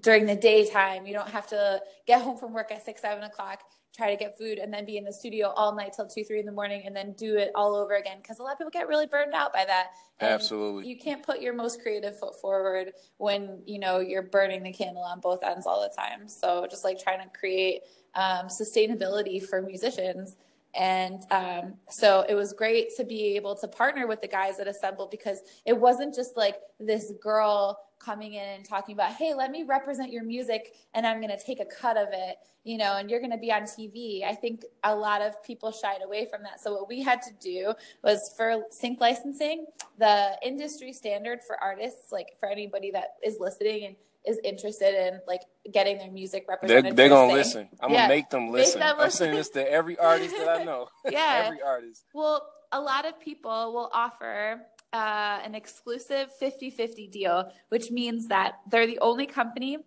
[0.00, 3.60] during the daytime, you don't have to get home from work at six, seven o'clock,
[3.96, 6.40] try to get food, and then be in the studio all night till two, three
[6.40, 8.18] in the morning, and then do it all over again.
[8.20, 9.88] Because a lot of people get really burned out by that.
[10.18, 10.88] And Absolutely.
[10.88, 15.02] you can't put your most creative foot forward when you know you're burning the candle
[15.02, 17.82] on both ends all the time so just like trying to create
[18.14, 20.36] um, sustainability for musicians
[20.76, 24.68] and um, so it was great to be able to partner with the guys at
[24.68, 29.50] assemble because it wasn't just like this girl coming in and talking about hey let
[29.50, 32.98] me represent your music and i'm going to take a cut of it you know
[32.98, 36.26] and you're going to be on tv i think a lot of people shied away
[36.30, 36.60] from that.
[36.60, 39.66] So what we had to do was for sync licensing
[39.98, 45.20] the industry standard for artists like for anybody that is listening and is interested in
[45.26, 47.36] like getting their music They're, represented they're gonna sync.
[47.38, 47.68] listen.
[47.80, 47.96] I'm Yeah.
[48.02, 48.80] gonna make them listen.
[48.80, 50.88] them I'm saying this to every artist that I know.
[51.10, 51.42] Yeah.
[51.46, 52.04] every artist.
[52.14, 54.60] Well, a lot of people will offer
[54.92, 59.78] uh, an exclusive 50 50 deal, which means that they're the only company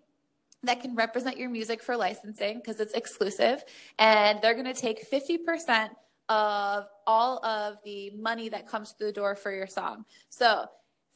[0.63, 3.63] that can represent your music for licensing because it's exclusive.
[3.97, 5.89] And they're going to take 50%
[6.27, 10.03] of all of the money that comes through the door for your song.
[10.29, 10.65] So,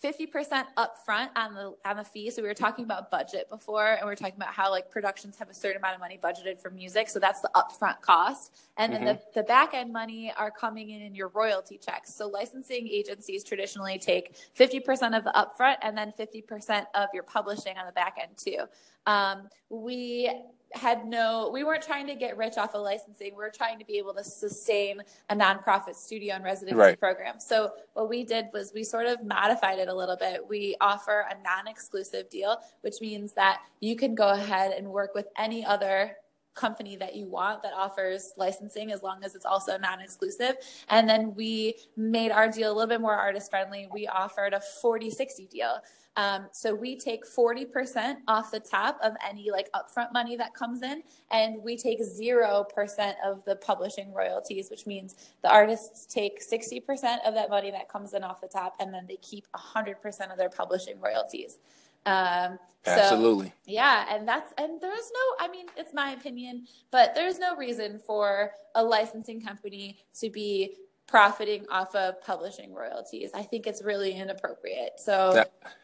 [0.03, 2.29] 50% upfront on the on the fee.
[2.29, 5.37] So we were talking about budget before and we were talking about how like productions
[5.37, 7.09] have a certain amount of money budgeted for music.
[7.09, 8.53] So that's the upfront cost.
[8.77, 12.13] And then the, the back end money are coming in in your royalty checks.
[12.13, 17.77] So licensing agencies traditionally take 50% of the upfront and then 50% of your publishing
[17.77, 18.65] on the back end too.
[19.05, 20.31] Um, we
[20.73, 23.31] had no we weren't trying to get rich off of licensing.
[23.31, 26.99] We were trying to be able to sustain a nonprofit studio and residency Right.
[26.99, 27.39] program.
[27.39, 30.41] So what we did was we sort of modified it a little bit.
[30.47, 35.27] We offer a non-exclusive deal which means that you can go ahead and work with
[35.37, 36.17] any other
[36.55, 40.55] company that you want that offers licensing as long as it's also non-exclusive.
[40.89, 44.61] And then we made our deal a little bit more artist friendly we offered a
[44.83, 45.77] 40-60 deal
[46.15, 50.83] um, so we take 40% off the top of any like upfront money that comes
[50.83, 57.17] in, and we take 0% of the publishing royalties, which means the artists take 60%
[57.25, 60.37] of that money that comes in off the top, and then they keep 100% of
[60.37, 61.57] their publishing royalties.
[62.05, 63.53] Um, so, Absolutely.
[63.65, 67.97] yeah, and that's and there's no I mean, it's my opinion, but there's no reason
[67.97, 70.75] for a licensing company to be
[71.07, 73.31] profiting off of publishing royalties.
[73.33, 74.93] I think it's really inappropriate.
[74.97, 75.33] So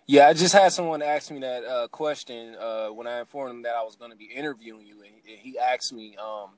[0.07, 3.61] Yeah, I just had someone ask me that uh, question uh, when I informed him
[3.63, 6.51] that I was going to be interviewing you, and he- asked me, um,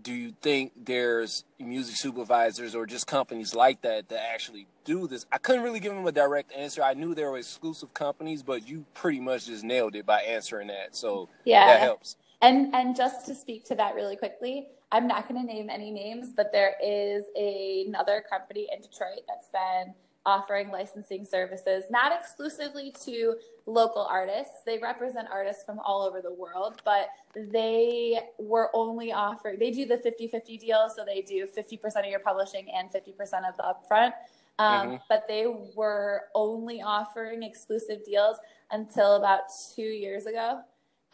[0.00, 5.26] "Do you think there's music supervisors or just companies like that that actually do this?"
[5.30, 6.82] I couldn't really give him a direct answer.
[6.82, 10.68] I knew there were exclusive companies, but you pretty much just nailed it by answering
[10.68, 10.96] that.
[10.96, 11.66] So yeah.
[11.66, 12.16] that helps.
[12.40, 15.90] And and just to speak to that really quickly, I'm not going to name any
[15.90, 22.12] names, but there is a, another company in Detroit that's been offering licensing services, not
[22.12, 23.34] exclusively to
[23.66, 24.54] local artists.
[24.64, 29.86] They represent artists from all over the world, but they were only offering, they do
[29.86, 30.88] the 50 50 deal.
[30.94, 34.12] So they do 50% of your publishing and 50% of the upfront.
[34.58, 35.00] Um, Mhm.
[35.08, 38.36] But they were only offering exclusive deals
[38.70, 40.62] until about two years ago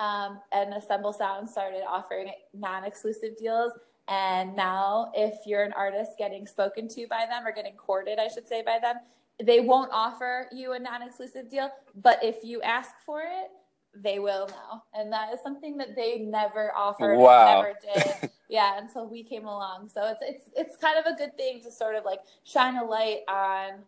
[0.01, 3.73] um, and Assemble Sound started offering non-exclusive deals,
[4.09, 8.29] And now, if you're an artist getting spoken to by them or getting courted, I
[8.29, 8.97] should say, by them,
[9.43, 11.71] they won't offer you a non exclusive deal.
[11.95, 13.51] But if you ask for it,
[13.95, 14.85] they will now.
[14.95, 17.61] And that is something that they never offered, Wow.
[17.63, 18.31] never did.
[18.49, 19.89] yeah, until we came along.
[19.91, 22.85] So it's it's it's kind of a good thing to sort of like shine a
[22.85, 23.81] light on,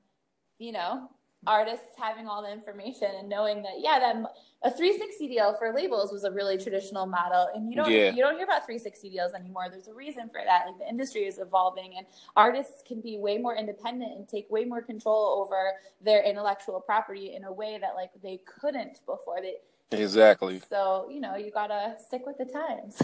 [0.59, 1.11] you know,
[1.47, 4.17] artists having all the information and knowing that yeah, that
[4.63, 8.11] a 360 deal for labels was a really traditional model and you don't Yeah.
[8.13, 11.23] you don't hear about 360 deals anymore there's a reason for that like the industry
[11.23, 15.73] is evolving and artists can be way more independent and take way more control over
[16.05, 19.55] their intellectual property in a way that like they couldn't before they
[19.93, 20.61] Exactly.
[20.69, 23.01] so you know you gotta stick with the times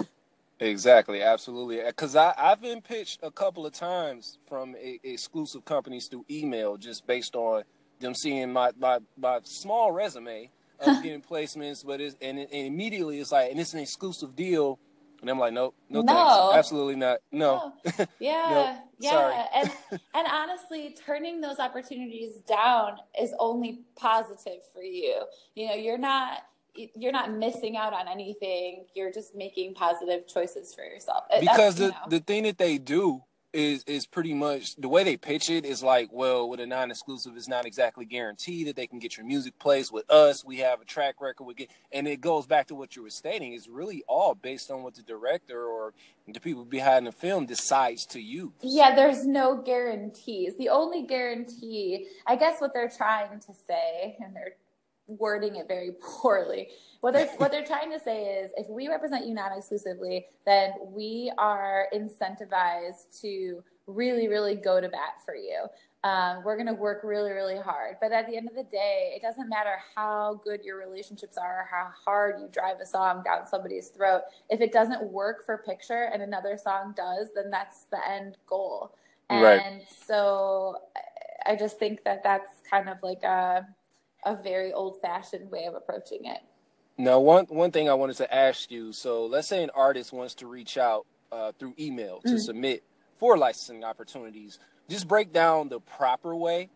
[0.59, 1.83] Exactly, absolutely.
[1.83, 6.25] Uh, because I I've been pitched a couple of times from a, exclusive companies through
[6.31, 7.65] email, just based on
[8.01, 12.67] them seeing my my, my small resume of getting placements, but it's and, it, and
[12.67, 14.79] immediately it's like, and it's an exclusive deal,
[15.21, 16.13] and I'm like, nope, no, No.
[16.53, 17.73] thanks, absolutely not, no.
[18.19, 19.35] yeah Nope, yeah sorry.
[19.55, 19.71] and
[20.15, 25.23] and honestly turning those opportunities down is only positive for you.
[25.55, 26.43] You know you're not
[26.95, 28.85] you're not missing out on anything.
[28.95, 31.25] You're just making positive choices for yourself.
[31.41, 31.99] Because you the know.
[32.11, 33.23] the thing that they do
[33.57, 37.35] is is pretty much the way they pitch it is like, well, with a non-exclusive,
[37.37, 40.45] it's not exactly guaranteed that they can get your music placed with us.
[40.45, 43.11] We have a track record with get, and it goes back to what you were
[43.11, 43.55] stating.
[43.55, 45.95] It's really all based on what the director or
[46.29, 48.53] the people behind the film decides to use.
[48.61, 50.57] Yeah, there's no guarantees.
[50.59, 54.57] The only guarantee, I guess, what they're trying to say, and they're
[55.07, 56.69] wording it very poorly.
[57.07, 61.31] What they're what they're trying to say is, if we represent you non-exclusively, then we
[61.39, 65.67] are incentivized to really, really go to bat for you.
[66.03, 67.99] Um, we're going to work really, really hard.
[68.01, 71.61] But at the end of the day, it doesn't matter how good your relationships are,
[71.61, 74.23] or how hard you drive a song down somebody's throat.
[74.51, 78.97] If it doesn't work for picture and another song does, then that's the end goal.
[79.31, 79.43] And
[79.77, 79.87] Right.
[79.89, 83.65] so I- I just think that that's kind of like a,
[84.25, 86.41] a very old fashioned way of approaching it.
[86.99, 88.93] Now, one one thing I wanted to ask you.
[88.93, 92.41] So, let's say an artist wants to reach out uh, through email to Mhm.
[92.41, 92.85] submit
[93.17, 94.59] for licensing opportunities.
[94.89, 96.71] Just break down the proper way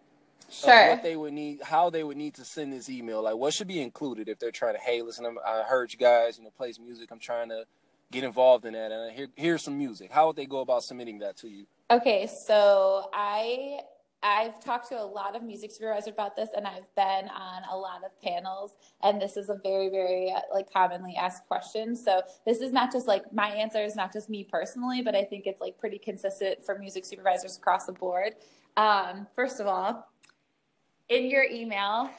[0.49, 0.89] of Sure.
[0.89, 3.23] what they would need, how they would need to send this email.
[3.23, 5.99] Like, what should be included if they're trying to, hey, listen, I'm, I heard you
[5.99, 7.11] guys, you know, plays music.
[7.13, 7.65] I'm trying to
[8.11, 10.11] get involved in that, and I hear here's some music.
[10.11, 11.67] How would they go about submitting that to you?
[11.91, 13.81] Okay, so I
[14.23, 17.77] I've talked to a lot of music supervisors about this, and I've been on a
[17.77, 21.97] lot of panels, and this is a very, very uh, like commonly asked question.
[21.97, 25.25] So this is not just like my answer is not just me personally, but I
[25.25, 28.35] think it's like pretty consistent for music supervisors across the board.
[28.77, 30.07] Um, first of all,
[31.09, 32.11] in your email,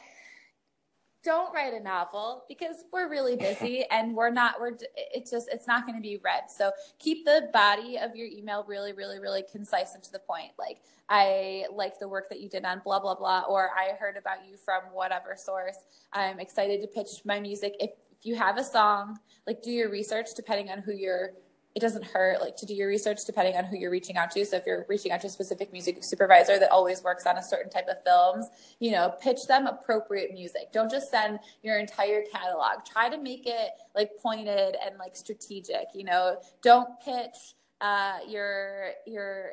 [1.24, 5.68] don't write a novel because we're really busy and we're not we're it's just it's
[5.68, 6.44] not going to be read.
[6.50, 10.52] So keep the body of your email really really really concise and to the point.
[10.58, 14.16] Like i like the work that you did on blah blah blah or i heard
[14.16, 15.78] about you from whatever source.
[16.14, 17.76] I'm excited to pitch my music.
[17.80, 21.32] If, if you have a song like do your research depending on who you're
[21.74, 24.46] it doesn't hurt like to do your research depending on who you're reaching out to.
[24.46, 27.44] So if you're reaching out to a specific music supervisor that always works on a
[27.44, 28.48] certain type of films
[28.80, 30.72] you know pitch them appropriate music.
[30.74, 32.86] Don't just send your entire catalog.
[32.86, 36.38] Try to make it like pointed and like strategic you know.
[36.62, 39.52] Don't pitch uh, your your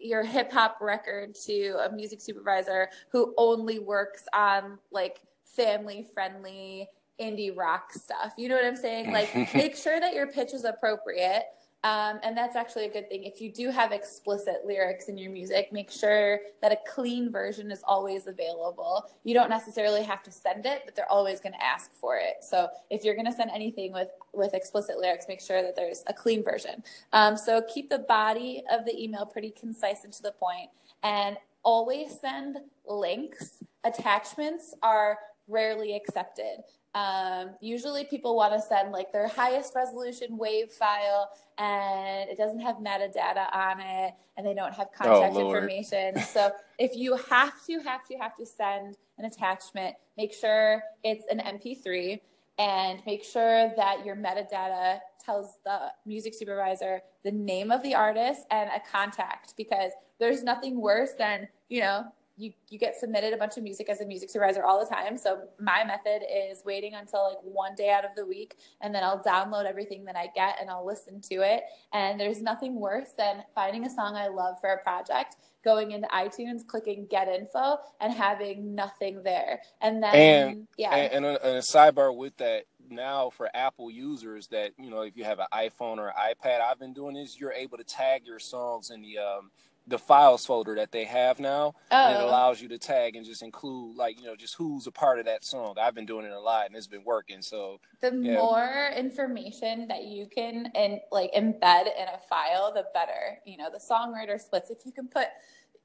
[0.00, 6.88] your hip hop record to a music supervisor who only works on like family friendly
[7.20, 8.32] indie rock stuff.
[8.36, 9.12] You know what I'm saying?
[9.12, 11.44] Like make sure that your pitch is appropriate.
[11.84, 13.22] Um, and that's actually a good thing.
[13.22, 17.70] If you do have explicit lyrics in your music, make sure that a clean version
[17.70, 19.04] is always available.
[19.22, 22.38] You don't necessarily have to send it, but they're always going to ask for it.
[22.42, 26.02] So if you're going to send anything with with explicit lyrics, make sure that there's
[26.08, 26.82] a clean version.
[27.12, 30.70] Um, so keep the body of the email pretty concise and to the point,
[31.04, 33.62] and always send links.
[33.84, 36.64] Attachments are rarely accepted.
[36.94, 42.60] Um, usually people want to send like their highest resolution wave file and it doesn't
[42.60, 45.56] have metadata on it and they don't have contact Lord.
[45.56, 46.18] information.
[46.20, 51.24] So if you have to, have to, have to send an attachment, make sure it's
[51.30, 52.20] an MP3
[52.58, 58.42] and make sure that your metadata tells the music supervisor the name of the artist
[58.50, 62.04] and a contact because there's nothing worse than, you know,
[62.38, 65.18] you, you get submitted a bunch of music as a music supervisor all the time.
[65.18, 69.02] So my method is waiting until like one day out of the week and then
[69.02, 71.64] I'll download everything that I get and I'll listen to it.
[71.92, 76.06] And there's nothing worse than finding a song I love for a project, going into
[76.08, 79.60] iTunes, clicking get info and having nothing there.
[79.80, 80.94] And then And- yeah.
[80.94, 85.02] And, and, a, and a sidebar with that, now for Apple users that you know
[85.02, 88.22] if you have an iPhone or iPad, I've been doing is You're able to tag
[88.24, 89.50] your songs in the um,
[89.88, 91.74] the files folder that they have now.
[91.90, 91.96] Oh.
[91.96, 92.28] And it oh.
[92.28, 95.24] allows you to tag and just include like you know just who's a part of
[95.26, 95.76] that song.
[95.80, 97.42] I've been doing it a lot and it's been working.
[97.42, 98.34] So the Yeah.
[98.34, 103.70] more information that you can and like embed in a file the better you know
[103.70, 105.28] the songwriter splits if you can put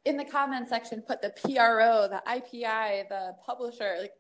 [0.06, 4.14] in the comment section put the pro the ipi the publisher like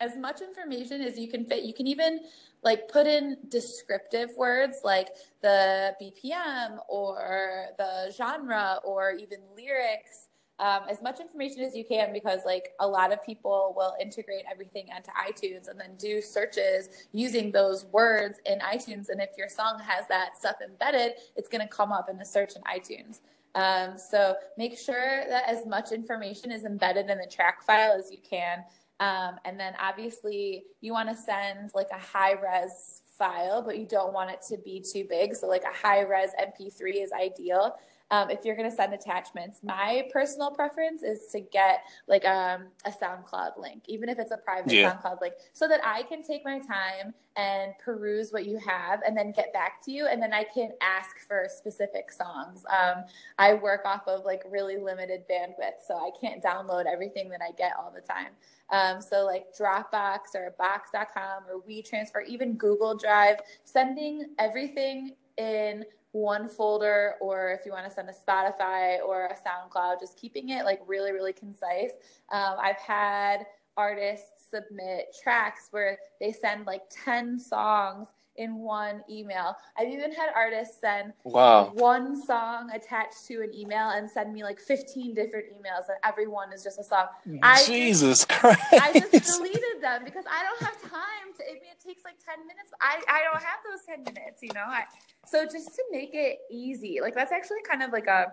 [0.00, 1.64] as much information as you can fit.
[1.64, 2.20] You can even
[2.62, 5.08] like put in descriptive words like
[5.40, 10.28] the bpm or the genre or even lyrics
[10.58, 14.44] um, as much information as you can because like a lot of people will integrate
[14.50, 19.08] everything onto itunes and then do searches using those words in itunes.
[19.08, 22.26] And if your song has that stuff embedded it's going to come up in the
[22.26, 23.20] search in itunes.
[23.54, 28.10] Um, so make sure that as much information is embedded in the track file as
[28.10, 28.62] you can
[29.00, 33.86] um, and then obviously you want to send like a high res file but you
[33.86, 35.34] don't want it to be too big.
[35.34, 37.76] So like a high res mp3 is ideal
[38.10, 39.60] um, if you're going to send attachments.
[39.62, 44.36] My personal preference is to get like um, a SoundCloud link, even if it's a
[44.36, 44.92] private Yeah.
[44.92, 49.16] SoundCloud link, so that I can take my time and peruse what you have and
[49.16, 50.08] then get back to you.
[50.08, 52.64] And then I can ask for specific songs.
[52.68, 53.04] Um,
[53.38, 57.52] I work off of like really limited bandwidth, so I can't download everything that I
[57.52, 58.32] get all the time.
[58.70, 66.48] Um, so like Dropbox or Box.com or WeTransfer, even Google Drive, sending everything in one
[66.48, 70.64] folder or if you want to send a Spotify or a SoundCloud, just keeping it
[70.64, 71.92] like really, really concise.
[72.32, 73.46] Um, I've had
[73.76, 79.56] artists submit tracks where they send like 10 songs in one email.
[79.76, 84.42] I've even had artists send wow, one song attached to an email and send me
[84.42, 87.06] like 15 different emails and every one is just a song.
[87.42, 88.60] I just- Jesus Christ!
[88.72, 91.44] I just deleted them because I don't have time to.
[91.48, 92.70] I mean, it takes like ten minutes.
[92.80, 94.64] I I don't have those ten minutes, you know.
[94.66, 94.84] I,
[95.26, 98.32] so just to make it easy, like that's actually kind of like a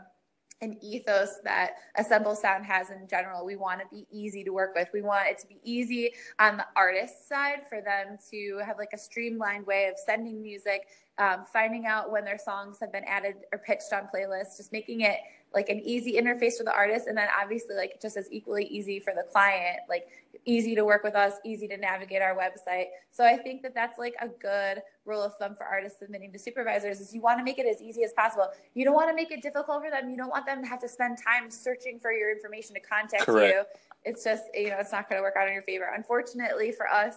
[0.61, 3.45] an ethos that Assemble Sound has in general.
[3.45, 4.87] We want to be easy to work with.
[4.91, 8.93] We want it to be easy on the artist side for them to have like
[8.93, 10.87] a streamlined way of sending music,
[11.19, 15.01] um, finding out when their songs have been added or pitched on playlists, just making
[15.01, 15.17] it
[15.53, 17.07] like an easy interface for the artist.
[17.07, 20.07] And then obviously like just as equally easy for the client like
[20.45, 22.85] easy to work with us easy to navigate our website.
[23.11, 26.39] So i think that that's like a good rule of thumb for artists submitting to
[26.39, 28.47] supervisors is you want to make it as easy as possible.
[28.73, 30.09] You don't want to make it difficult for them.
[30.09, 33.23] You don't want them to have to spend time searching for your information to contact
[33.23, 33.53] Correct.
[33.53, 33.63] you
[34.05, 35.91] it's just you know it's not going to work out in your favor.
[35.95, 37.15] Unfortunately for us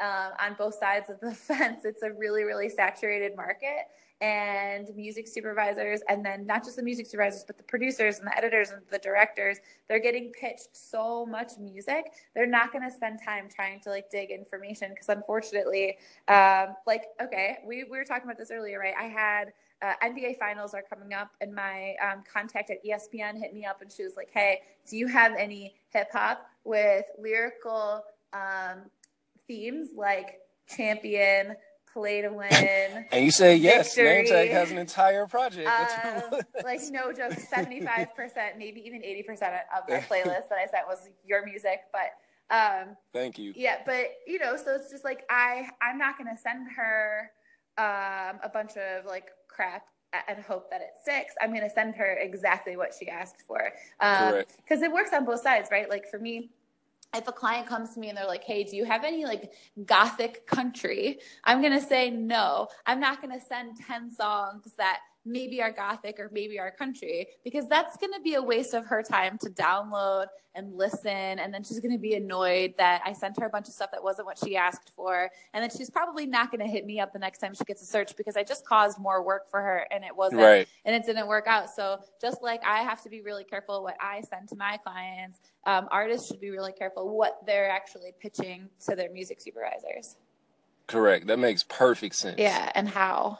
[0.00, 3.88] um, on both sides of the fence it's a really really saturated market
[4.20, 8.36] and music supervisors and then not just the music supervisors but the producers and the
[8.36, 9.58] editors and the directors
[9.88, 14.10] they're getting pitched so much music they're not going to spend time trying to like
[14.10, 15.96] dig information because unfortunately
[16.28, 18.94] um, like okay we, we were talking about this earlier right?
[18.98, 19.52] I had
[19.82, 23.80] uh, nba finals are coming up and my um, contact at espn hit me up
[23.80, 28.04] and she was like hey do you have any hip-hop with lyrical
[28.34, 28.82] um,
[29.48, 31.56] themes like champion
[31.92, 33.94] play to win And you say yes.
[33.94, 34.28] Victory.
[34.28, 35.68] Nametag has an entire project.
[35.68, 40.58] uh, like no joke, seventy five percent, maybe even eighty percent of my playlist that
[40.62, 41.80] I sent was your music.
[41.92, 43.52] But um, Thank you.
[43.56, 47.30] yeah, but you know, so it's just like I I'm not gonna send her
[47.78, 49.84] um, a bunch of like crap
[50.28, 51.34] and hope that it sticks.
[51.40, 55.68] I'm gonna send her exactly what she asked for because it works on both sides,
[55.70, 55.88] right?
[55.88, 56.50] Like for me.
[57.14, 59.52] If a client comes to me and they're like, "Hey, do you have any like
[59.84, 62.68] gothic country?" I'm gonna say no.
[62.86, 67.68] I'm not gonna send ten songs that maybe our gothic or maybe our country because
[67.68, 71.62] that's going to be a waste of her time to download and listen and then
[71.62, 74.24] she's going to be annoyed that i sent her a bunch of stuff that wasn't
[74.26, 77.18] what she asked for and then she's probably not going to hit me up the
[77.18, 80.04] next time she gets a search because i just caused more work for her and
[80.04, 80.66] it wasn't Right.
[80.86, 83.96] and it didn't work out so just like i have to be really careful what
[84.00, 88.68] i send to my clients um, artists should be really careful what they're actually pitching
[88.86, 90.16] to their music supervisors
[90.86, 91.28] Correct.
[91.28, 92.34] That makes perfect sense.
[92.36, 93.38] yeah, and how.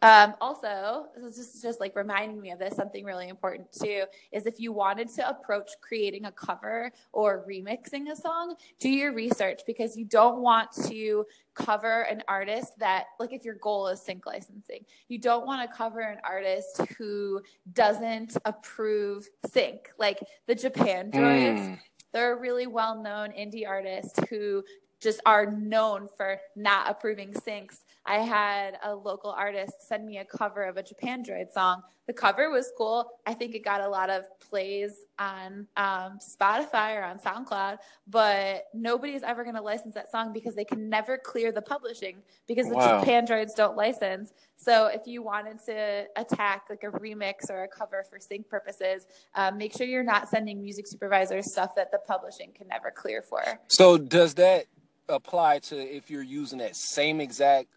[0.00, 4.04] Um, also, this is just, just like reminding me of this, something really important too,
[4.30, 9.12] is if you wanted to approach creating a cover or remixing a song, do your
[9.12, 14.00] research because you don't want to cover an artist that, like, if your goal is
[14.00, 17.40] sync licensing, you don't want to cover an artist who
[17.72, 21.78] doesn't approve sync, like the Japandroids Mm.
[22.12, 24.62] they're a really well known indie artist who
[25.00, 27.84] just are known for not approving syncs.
[28.08, 31.82] I had a local artist send me a cover of a Japandroid song.
[32.06, 33.10] The cover was cool.
[33.26, 38.64] I think it got a lot of plays on um, Spotify or on SoundCloud, but
[38.72, 42.66] nobody's ever going to license that song because they can never clear the publishing because
[42.70, 44.32] the Japandroids don't license.
[44.56, 49.06] So if you wanted to attack like a remix or a cover for sync purposes,
[49.34, 53.20] um, make sure you're not sending music supervisors stuff that the publishing can never clear
[53.20, 53.42] for.
[53.68, 54.64] So does that
[55.10, 57.68] apply to if you're using that same exact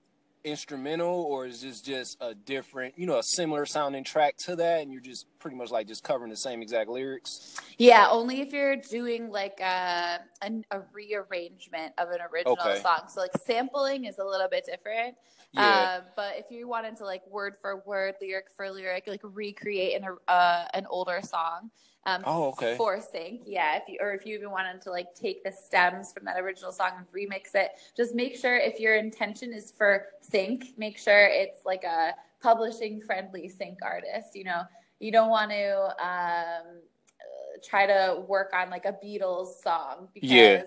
[0.43, 4.81] instrumental, or is this just a different, you know, a similar sounding track to that,
[4.81, 7.59] and you're just pretty much like just covering the same exact lyrics?
[7.77, 12.81] Yeah, only if you're doing like a, an, a rearrangement of an original Okay.
[12.81, 13.01] song.
[13.09, 15.15] So like sampling is a little bit different.
[15.53, 15.97] Yeah.
[15.97, 20.01] Um, but if you wanted to like word for word, lyric for lyric, like recreate
[20.01, 21.71] an uh, an older song.
[22.05, 22.77] Um, Oh, okay.
[22.77, 23.77] For sync, yeah.
[23.77, 26.71] If you or if you even wanted to like take the stems from that original
[26.71, 31.27] song and remix it, just make sure if your intention is for sync, make sure
[31.27, 34.35] it's like a publishing friendly sync artist.
[34.35, 34.63] You know,
[34.99, 35.73] you don't want to
[36.03, 36.81] um,
[37.63, 40.63] try to work on like a Beatles song because Yeah.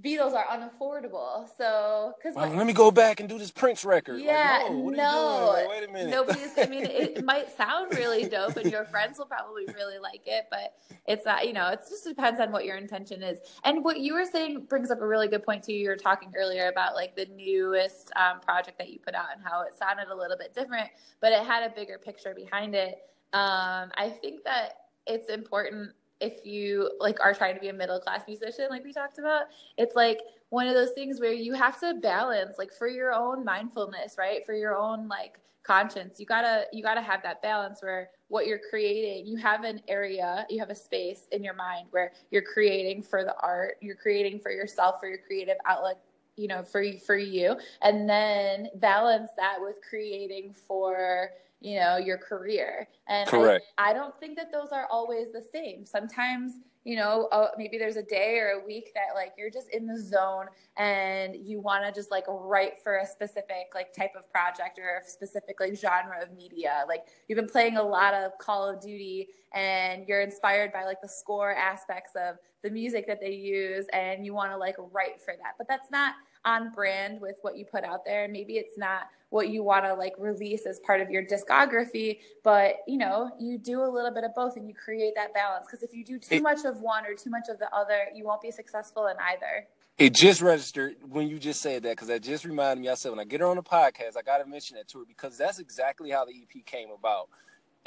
[0.00, 1.48] Beatles are unaffordable.
[1.56, 4.16] So because Well, let me go back and do this Prince record.
[4.16, 5.50] Like, yeah, no, no.
[5.52, 6.10] Like, wait a minute.
[6.10, 6.56] nobody's.
[6.56, 10.46] I mean, it might sound really dope, and your friends will probably really like it,
[10.50, 10.74] but
[11.06, 11.46] it's not.
[11.46, 13.38] You know, it just depends on what your intention is.
[13.64, 15.72] And what you were saying brings up a really good point too.
[15.72, 19.44] You were talking earlier about like the newest um, project that you put out and
[19.44, 22.98] how it sounded a little bit different, but it had a bigger picture behind it.
[23.32, 24.74] Um, I think that
[25.06, 25.90] it's important
[26.20, 29.42] if you like are trying to be a middle class musician like we talked about
[29.76, 33.44] it's like one of those things where you have to balance like for your own
[33.44, 34.44] mindfulness right?
[34.46, 36.18] For your own like conscience.
[36.18, 40.46] You gotta you gotta have that balance where what you're creating you have an area
[40.48, 44.40] you have a space in your mind where you're creating for the art you're creating
[44.40, 45.98] for yourself for your creative outlet
[46.38, 47.56] you know for for you.
[47.82, 51.30] And then balance that with creating for
[51.60, 52.88] you know your career.
[53.08, 53.64] And I- Correct.
[53.78, 55.84] I, don't think that those are always the same.
[55.84, 56.54] Sometimes
[56.84, 59.86] you know uh, maybe there's a day or a week that like you're just in
[59.86, 60.46] the zone
[60.76, 65.02] and you want to just like write for a specific like type of project or
[65.04, 66.84] a specific like genre of media.
[66.88, 71.00] Like you've been playing a lot of call of duty and you're inspired by like
[71.00, 75.20] the score aspects of the music that they use and you want to like write
[75.20, 75.54] for that.
[75.58, 78.24] But that's not on brand with what you put out there.
[78.24, 82.18] And maybe it's not what you want to like release as part of your discography
[82.42, 85.66] but you know you do a little bit of both and you create that balance.
[85.66, 88.06] Because if you do too It- much of one or too much of the other
[88.14, 89.66] you won't be successful in either.
[89.98, 92.88] It just registered when you just said that because that just reminded me.
[92.88, 95.00] I said when I get her on the podcast, I got to mention that to
[95.00, 97.28] her because that's exactly how the EP came about,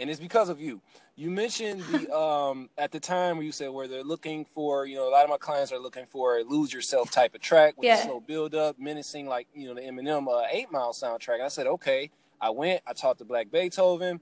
[0.01, 0.81] and it's because of you.
[1.15, 4.95] You mentioned the um at the time where you said where they're looking for, you
[4.95, 7.75] know, a lot of my clients are looking for a lose yourself type of track
[7.77, 8.01] with Yeah.
[8.01, 11.35] a slow build up, menacing like you know the Eminem uh, Eight Mile soundtrack.
[11.35, 12.11] And I said okay.
[12.41, 12.81] I went.
[12.87, 14.19] I talked to Black Beethoven.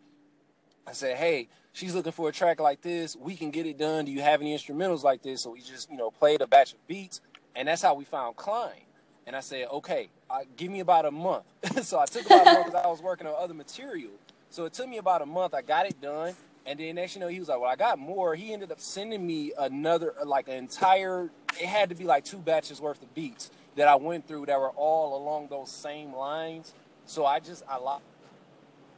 [0.86, 3.16] I said, hey, she's looking for a track like this.
[3.16, 4.06] We can get it done.
[4.06, 5.44] Do you have any instrumentals like this?
[5.44, 7.22] So we just, you know, played a batch of beats,
[7.56, 8.82] and that's how we found Klein.
[9.28, 11.46] And I said, okay, uh, give me about a month.
[11.84, 14.12] so I took about a month because I was working on other material.
[14.50, 15.54] So it took me about a month.
[15.54, 16.36] I got it done.
[16.66, 18.36] And then next you know, he was like, well, I got more.
[18.36, 21.30] He ended up sending me another, like an entire,
[21.60, 24.60] it had to be like two batches worth of beats that I went through that
[24.60, 26.74] were all along those same lines.
[27.06, 28.04] So I just, I locked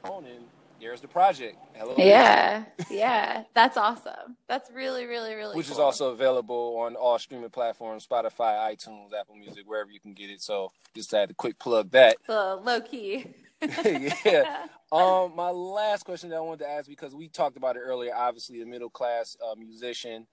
[0.04, 0.46] on and
[0.82, 1.58] there's the project.
[1.76, 1.94] Hello.
[1.98, 7.52] yeah yeah that's awesome that's really really really Which is also available on all streaming
[7.52, 10.42] platforms, Spotify, iTunes, Apple Music, wherever you can get it.
[10.42, 12.18] So just had to quick plug that.
[12.26, 13.28] So low key
[14.26, 14.66] yeah.
[14.92, 18.14] Um, my last question that I wanted to ask because we talked about it earlier.
[18.16, 20.28] Obviously, a middle class uh, musician.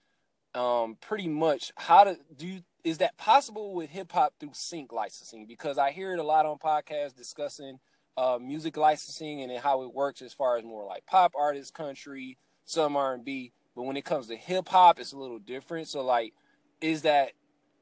[0.55, 4.93] Um, pretty much, how to do you, is that possible with hip hop through sync
[4.93, 5.47] licensing?
[5.47, 7.79] Because I hear it a lot on podcasts discussing
[8.17, 12.39] uh, music licensing and how it works as far as more like pop artists, country,
[12.65, 13.53] some R and B.
[13.77, 15.87] But when it comes to hip hop, it's a little different.
[15.87, 16.33] So, like,
[16.81, 17.33] is that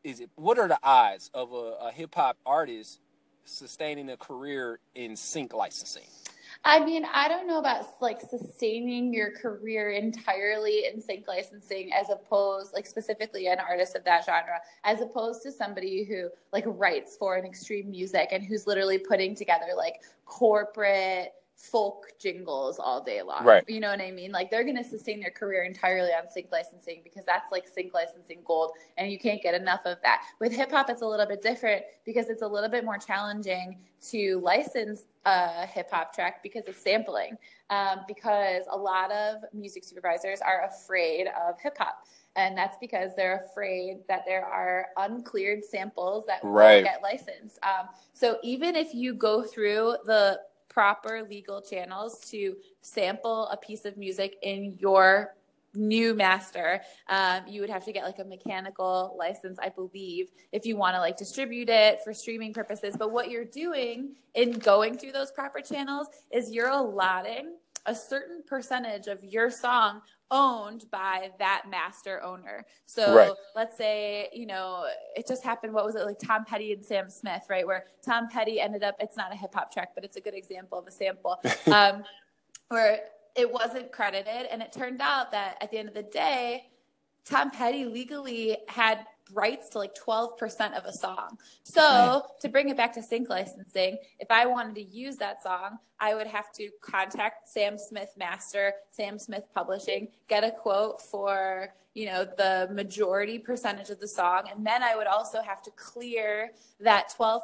[0.03, 0.31] is it?
[0.35, 3.01] What are the odds of a, a hip hop artist
[3.47, 6.05] sustaining a career in sync licensing?
[6.65, 12.11] I mean, I don't know about like sustaining your career entirely in sync licensing as
[12.11, 17.17] opposed like specifically an artist of that genre as opposed to somebody who like writes
[17.17, 23.23] for an extreme music and who's literally putting together like corporate folk jingles all day
[23.23, 23.43] long.
[23.43, 23.65] Right.
[23.67, 24.31] You know what I mean?
[24.31, 27.95] Like they're going to sustain their career entirely on sync licensing because that's like sync
[27.95, 30.23] licensing gold and you can't get enough of that.
[30.39, 33.79] With hip hop, it's a little bit different because it's a little bit more challenging
[34.11, 37.39] to license a hip hop track because it's sampling.
[37.71, 42.05] Um, because a lot of music supervisors are afraid of hip hop.
[42.37, 46.75] And that's because they're afraid that there are uncleared samples that Right.
[46.75, 47.59] won't get licensed.
[47.65, 50.41] Um, so even if you go through the
[50.77, 55.35] proper legal channels to sample a piece of music in your
[55.75, 60.67] new master um, you would have to get like a mechanical license i believe if
[60.67, 62.97] you want to like distribute it for streaming purposes.
[62.99, 67.57] But what you're doing in going through those proper channels is you're allotting
[67.87, 70.01] a certain percentage of your song
[70.31, 72.65] owned by that master owner.
[72.85, 73.33] So Right.
[73.55, 77.09] let's say, you know, it just happened, what was it, like Tom Petty and Sam
[77.11, 77.67] Smith, right?
[77.67, 80.35] Where Tom Petty ended up, it's not a hip hop track, but it's a good
[80.35, 82.03] example of a sample, um,
[82.69, 83.01] where
[83.37, 84.47] it wasn't credited.
[84.51, 86.71] And it turned out that at the end of the day,
[87.25, 91.37] Tom Petty legally had rights to like 12% of a song.
[91.65, 95.79] So to bring it back to sync licensing, if I wanted to use that song,
[96.01, 101.75] I would have to contact Sam Smith Master, Sam Smith Publishing, get a quote for,
[101.95, 104.45] you know, the majority percentage of the song.
[104.55, 107.41] And then I would also have to clear that 12%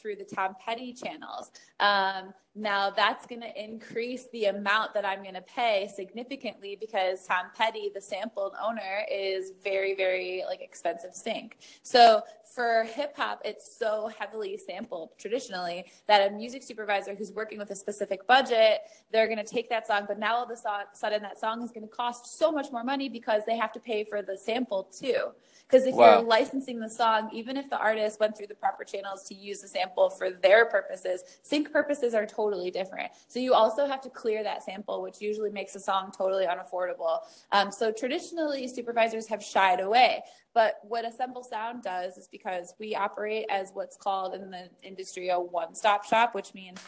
[0.00, 1.52] through the Tom Petty channels.
[1.78, 7.26] Um, now that's going to increase the amount that I'm going to pay significantly because
[7.26, 11.56] Tom Petty, the sampled owner, is very, very like expensive sync.
[11.82, 12.22] So
[12.54, 17.70] for hip hop, it's so heavily sampled traditionally that a music supervisor who's working with
[17.70, 18.80] a specific budget,
[19.10, 21.70] they're going to take that song, but now all of a sudden that song is
[21.70, 24.84] going to cost so much more money because they have to pay for the sample
[24.84, 25.28] too.
[25.66, 26.18] Because if Wow.
[26.18, 29.62] you're licensing the song, even if the artist went through the proper channels to use
[29.62, 33.10] the sample for their purposes, sync purposes are totally different.
[33.28, 37.20] So you also have to clear that sample, which usually makes a song totally unaffordable.
[37.52, 40.22] Um, so traditionally, supervisors have shied away.
[40.54, 45.30] But what Assemble Sound does is because we operate as what's called in the industry
[45.30, 46.78] a one stop shop, which means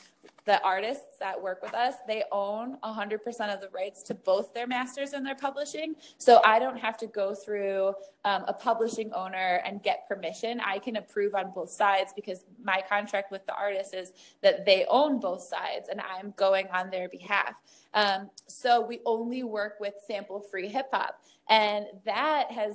[0.45, 4.67] the artists that work with us, they own 100% of the rights to both their
[4.67, 5.95] masters and their publishing.
[6.19, 7.95] So I don't have to go through
[8.27, 10.61] um, a publishing owner and get permission.
[10.61, 14.13] I can approve on both sides because my contract with the artist is
[14.43, 17.61] that they own both sides and I'm going on their behalf.
[17.95, 21.21] Um, so we only work with sample free hip hop.
[21.49, 22.75] And that has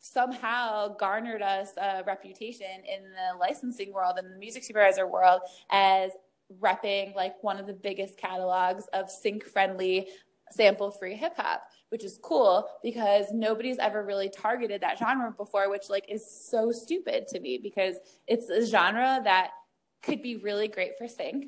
[0.00, 5.40] somehow garnered us a reputation in the licensing world and the music supervisor world
[5.70, 6.12] as
[6.60, 10.08] repping like one of the biggest catalogs of sync friendly
[10.50, 15.68] sample free hip hop which is cool because nobody's ever really targeted that genre before
[15.68, 17.96] which like is so stupid to me because
[18.26, 19.50] it's a genre that
[20.02, 21.46] could be really great for sync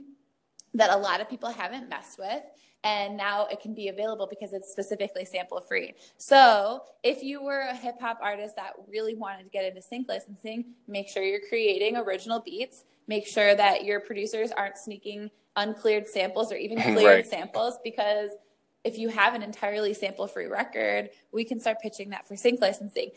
[0.75, 2.43] that a lot of people haven't messed with
[2.85, 5.95] and now it can be available because it's specifically sample free.
[6.17, 10.09] So, if you were a hip hop artist that really wanted to get into sync
[10.09, 12.85] licensing, make sure you're creating original beats.
[13.07, 17.27] Make sure that your producers aren't sneaking uncleared samples or even cleared Right.
[17.27, 18.31] samples because
[18.85, 22.63] if you have an entirely sample free record, we can start pitching that for sync
[22.63, 23.11] licensing.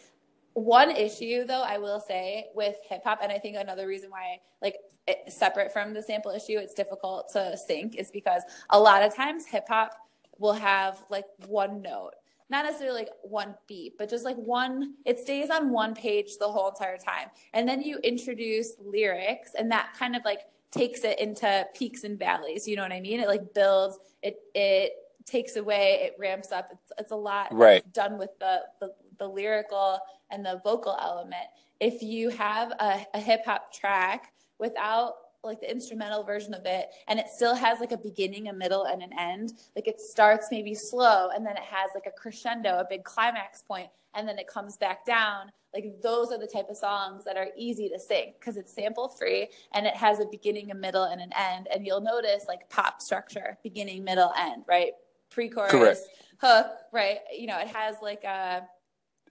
[0.56, 4.38] One issue, though, I will say with hip hop, and I think another reason why,
[4.62, 4.76] like,
[5.08, 9.16] it, separate from the sample issue, it's difficult to sync is because a lot of
[9.16, 9.96] times hip hop
[10.40, 12.12] will have like one note,
[12.50, 16.48] not necessarily like one beat, but just like one, it stays on one page the
[16.48, 17.30] whole entire time.
[17.54, 20.42] And then you introduce lyrics, and that kind of like
[20.72, 22.68] takes it into peaks and valleys.
[22.68, 23.20] You know what I mean?
[23.20, 24.94] It like builds, it, it,
[25.26, 27.82] takes away it ramps up it's, it's a lot Right.
[27.94, 30.00] done with the, the the lyrical
[30.32, 31.48] and the vocal element.
[31.80, 36.90] If you have a, a hip hop track without like the instrumental version of it
[37.08, 40.48] and it still has like a beginning, a middle, and an end, like it starts
[40.52, 44.40] maybe slow and then it has like a crescendo, a big climax point, and then
[44.40, 45.52] it comes back down.
[45.74, 49.10] Like those are the type of songs that are easy to sing because it's sample
[49.10, 51.68] free and it has a beginning, a middle, and an end.
[51.74, 54.92] And you'll notice like pop structure, beginning, middle, end, right?
[55.32, 56.00] Pre-chorus, Correct.
[56.40, 57.18] hook, right?
[57.36, 58.68] You know, it has like a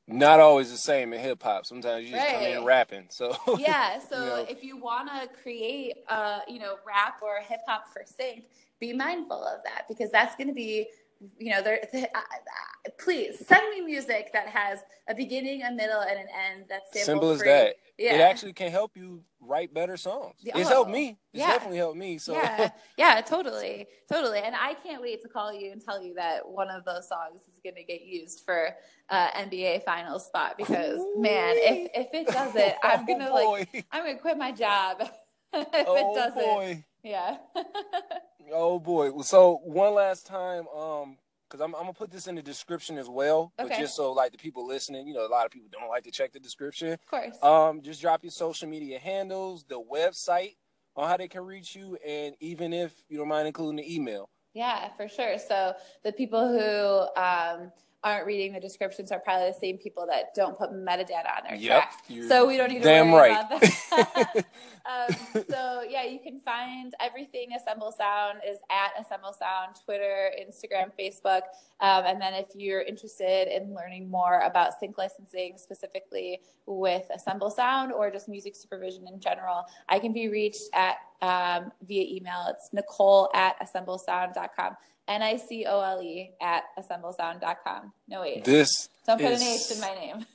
[0.09, 1.65] Not always the same in hip hop.
[1.65, 3.07] Sometimes you just come in rapping.
[3.11, 4.47] So yeah so You know.
[4.49, 8.45] if you want to create uh you know rap or hip hop for sync
[8.81, 10.89] be mindful of that because that's going to be
[11.39, 16.01] you know there th- uh, please send me music that has a beginning a middle
[16.01, 17.49] and an end that's sample simple as free.
[17.49, 17.77] that.
[18.03, 20.37] Yeah It actually can help you write better songs.
[20.41, 20.59] Yeah.
[20.59, 21.19] It's helped Oh, me.
[21.33, 21.49] It's yeah.
[21.49, 22.19] definitely helped me.
[22.19, 26.15] So yeah yeah totally totally and i can't wait to call you and tell you
[26.15, 28.75] that one of those songs is going to get used for
[29.11, 34.05] uh nba finals spot because man if if it doesn't i'm gonna oh like i'm
[34.05, 34.97] gonna quit my job
[35.55, 36.85] if oh it doesn't boy.
[37.05, 37.39] Yeah.
[38.53, 39.11] oh boy.
[39.23, 41.19] So one last time, um,
[41.53, 44.33] because I'm, I'm gonna put this in the description as well, but just so like
[44.33, 46.93] the people listening, you know, a lot of people don't like to check the description.
[46.93, 47.37] Of course.
[47.43, 50.57] Um, just drop your social media handles, the website
[50.97, 54.31] on how they can reach you, and even if you don't mind including the email.
[54.55, 55.39] Yeah, for sure.
[55.39, 55.75] So
[56.05, 57.71] the people who um,
[58.05, 61.57] aren't reading the descriptions are probably the same people that don't put metadata on their
[61.57, 62.29] Yep, track.
[62.29, 63.47] So we don't need to damn worry right.
[63.47, 64.35] about that.
[64.87, 70.91] um, so yeah, you can find everything Assemble Sound is at Assemble Sound, Twitter, Instagram,
[70.99, 71.43] Facebook.
[71.81, 77.51] Um, and then if you're interested in learning more about sync licensing specifically with Assemble
[77.51, 82.47] Sound or just music supervision in general, I can be reached at um, via email.
[82.51, 84.77] It's Nicole at assemblesound.com.
[85.09, 87.93] N I C O L E at assemblesound.com.
[88.09, 88.45] No H.
[88.45, 90.27] This Don't put is, an H in my name.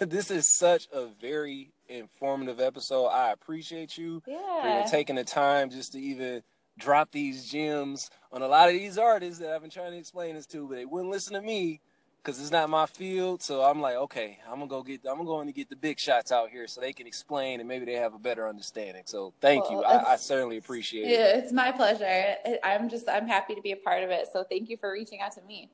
[0.10, 3.06] this is such a very informative episode.
[3.06, 4.78] I appreciate you Yeah.
[4.80, 6.42] even taking the time just to even
[6.78, 10.34] drop these gems on a lot of these artists that I've been trying to explain
[10.34, 11.80] this to, but they wouldn't listen to me
[12.22, 13.42] because it's not my field.
[13.42, 16.30] So I'm like, okay, I'm gonna go get, I'm going to get the big shots
[16.30, 19.02] out here so they can explain and maybe they have a better understanding.
[19.06, 19.82] So thank you.
[19.82, 21.10] I, I certainly appreciate it.
[21.10, 22.36] Yeah, it's my pleasure.
[22.62, 24.28] I'm just I'm happy to be a part of it.
[24.32, 25.70] So thank you for reaching out to me.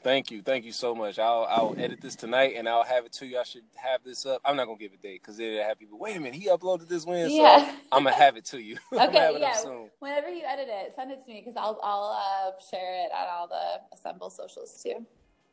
[0.00, 1.18] Thank you, thank you so much.
[1.18, 3.40] I'll I'll edit this tonight and I'll have it to you.
[3.40, 4.40] I should have this up.
[4.44, 5.98] I'm not gonna give a date because then have people.
[5.98, 7.28] Wait a minute, he uploaded this when?
[7.28, 7.66] Yeah.
[7.66, 8.78] So I'm gonna have it to you.
[8.92, 9.48] Okay, it yeah.
[9.48, 9.90] up soon.
[9.98, 13.26] Whenever you edit it, send it to me because I'll I'll uh, share it on
[13.28, 15.04] all the Assemble socials too.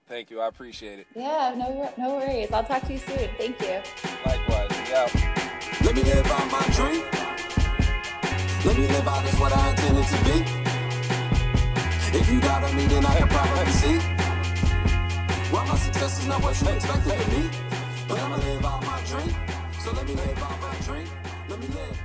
[0.08, 0.40] Thank you.
[0.40, 1.08] I appreciate it.
[1.16, 2.52] Yeah, no, no worries.
[2.52, 3.30] I'll talk to you soon.
[3.38, 3.82] Thank you.
[4.26, 4.70] Likewise.
[4.88, 5.08] Yeah.
[5.84, 7.04] Let me live out my dream.
[8.66, 10.66] Let me live out as what I intended to be.
[12.18, 13.98] If you doubt me, then I can probably see.
[15.52, 17.50] Why my success is not what you expected to be,
[18.08, 19.36] But I'ma live out my dream.
[19.80, 21.08] So let me live out my dream.
[21.50, 22.05] Let me live.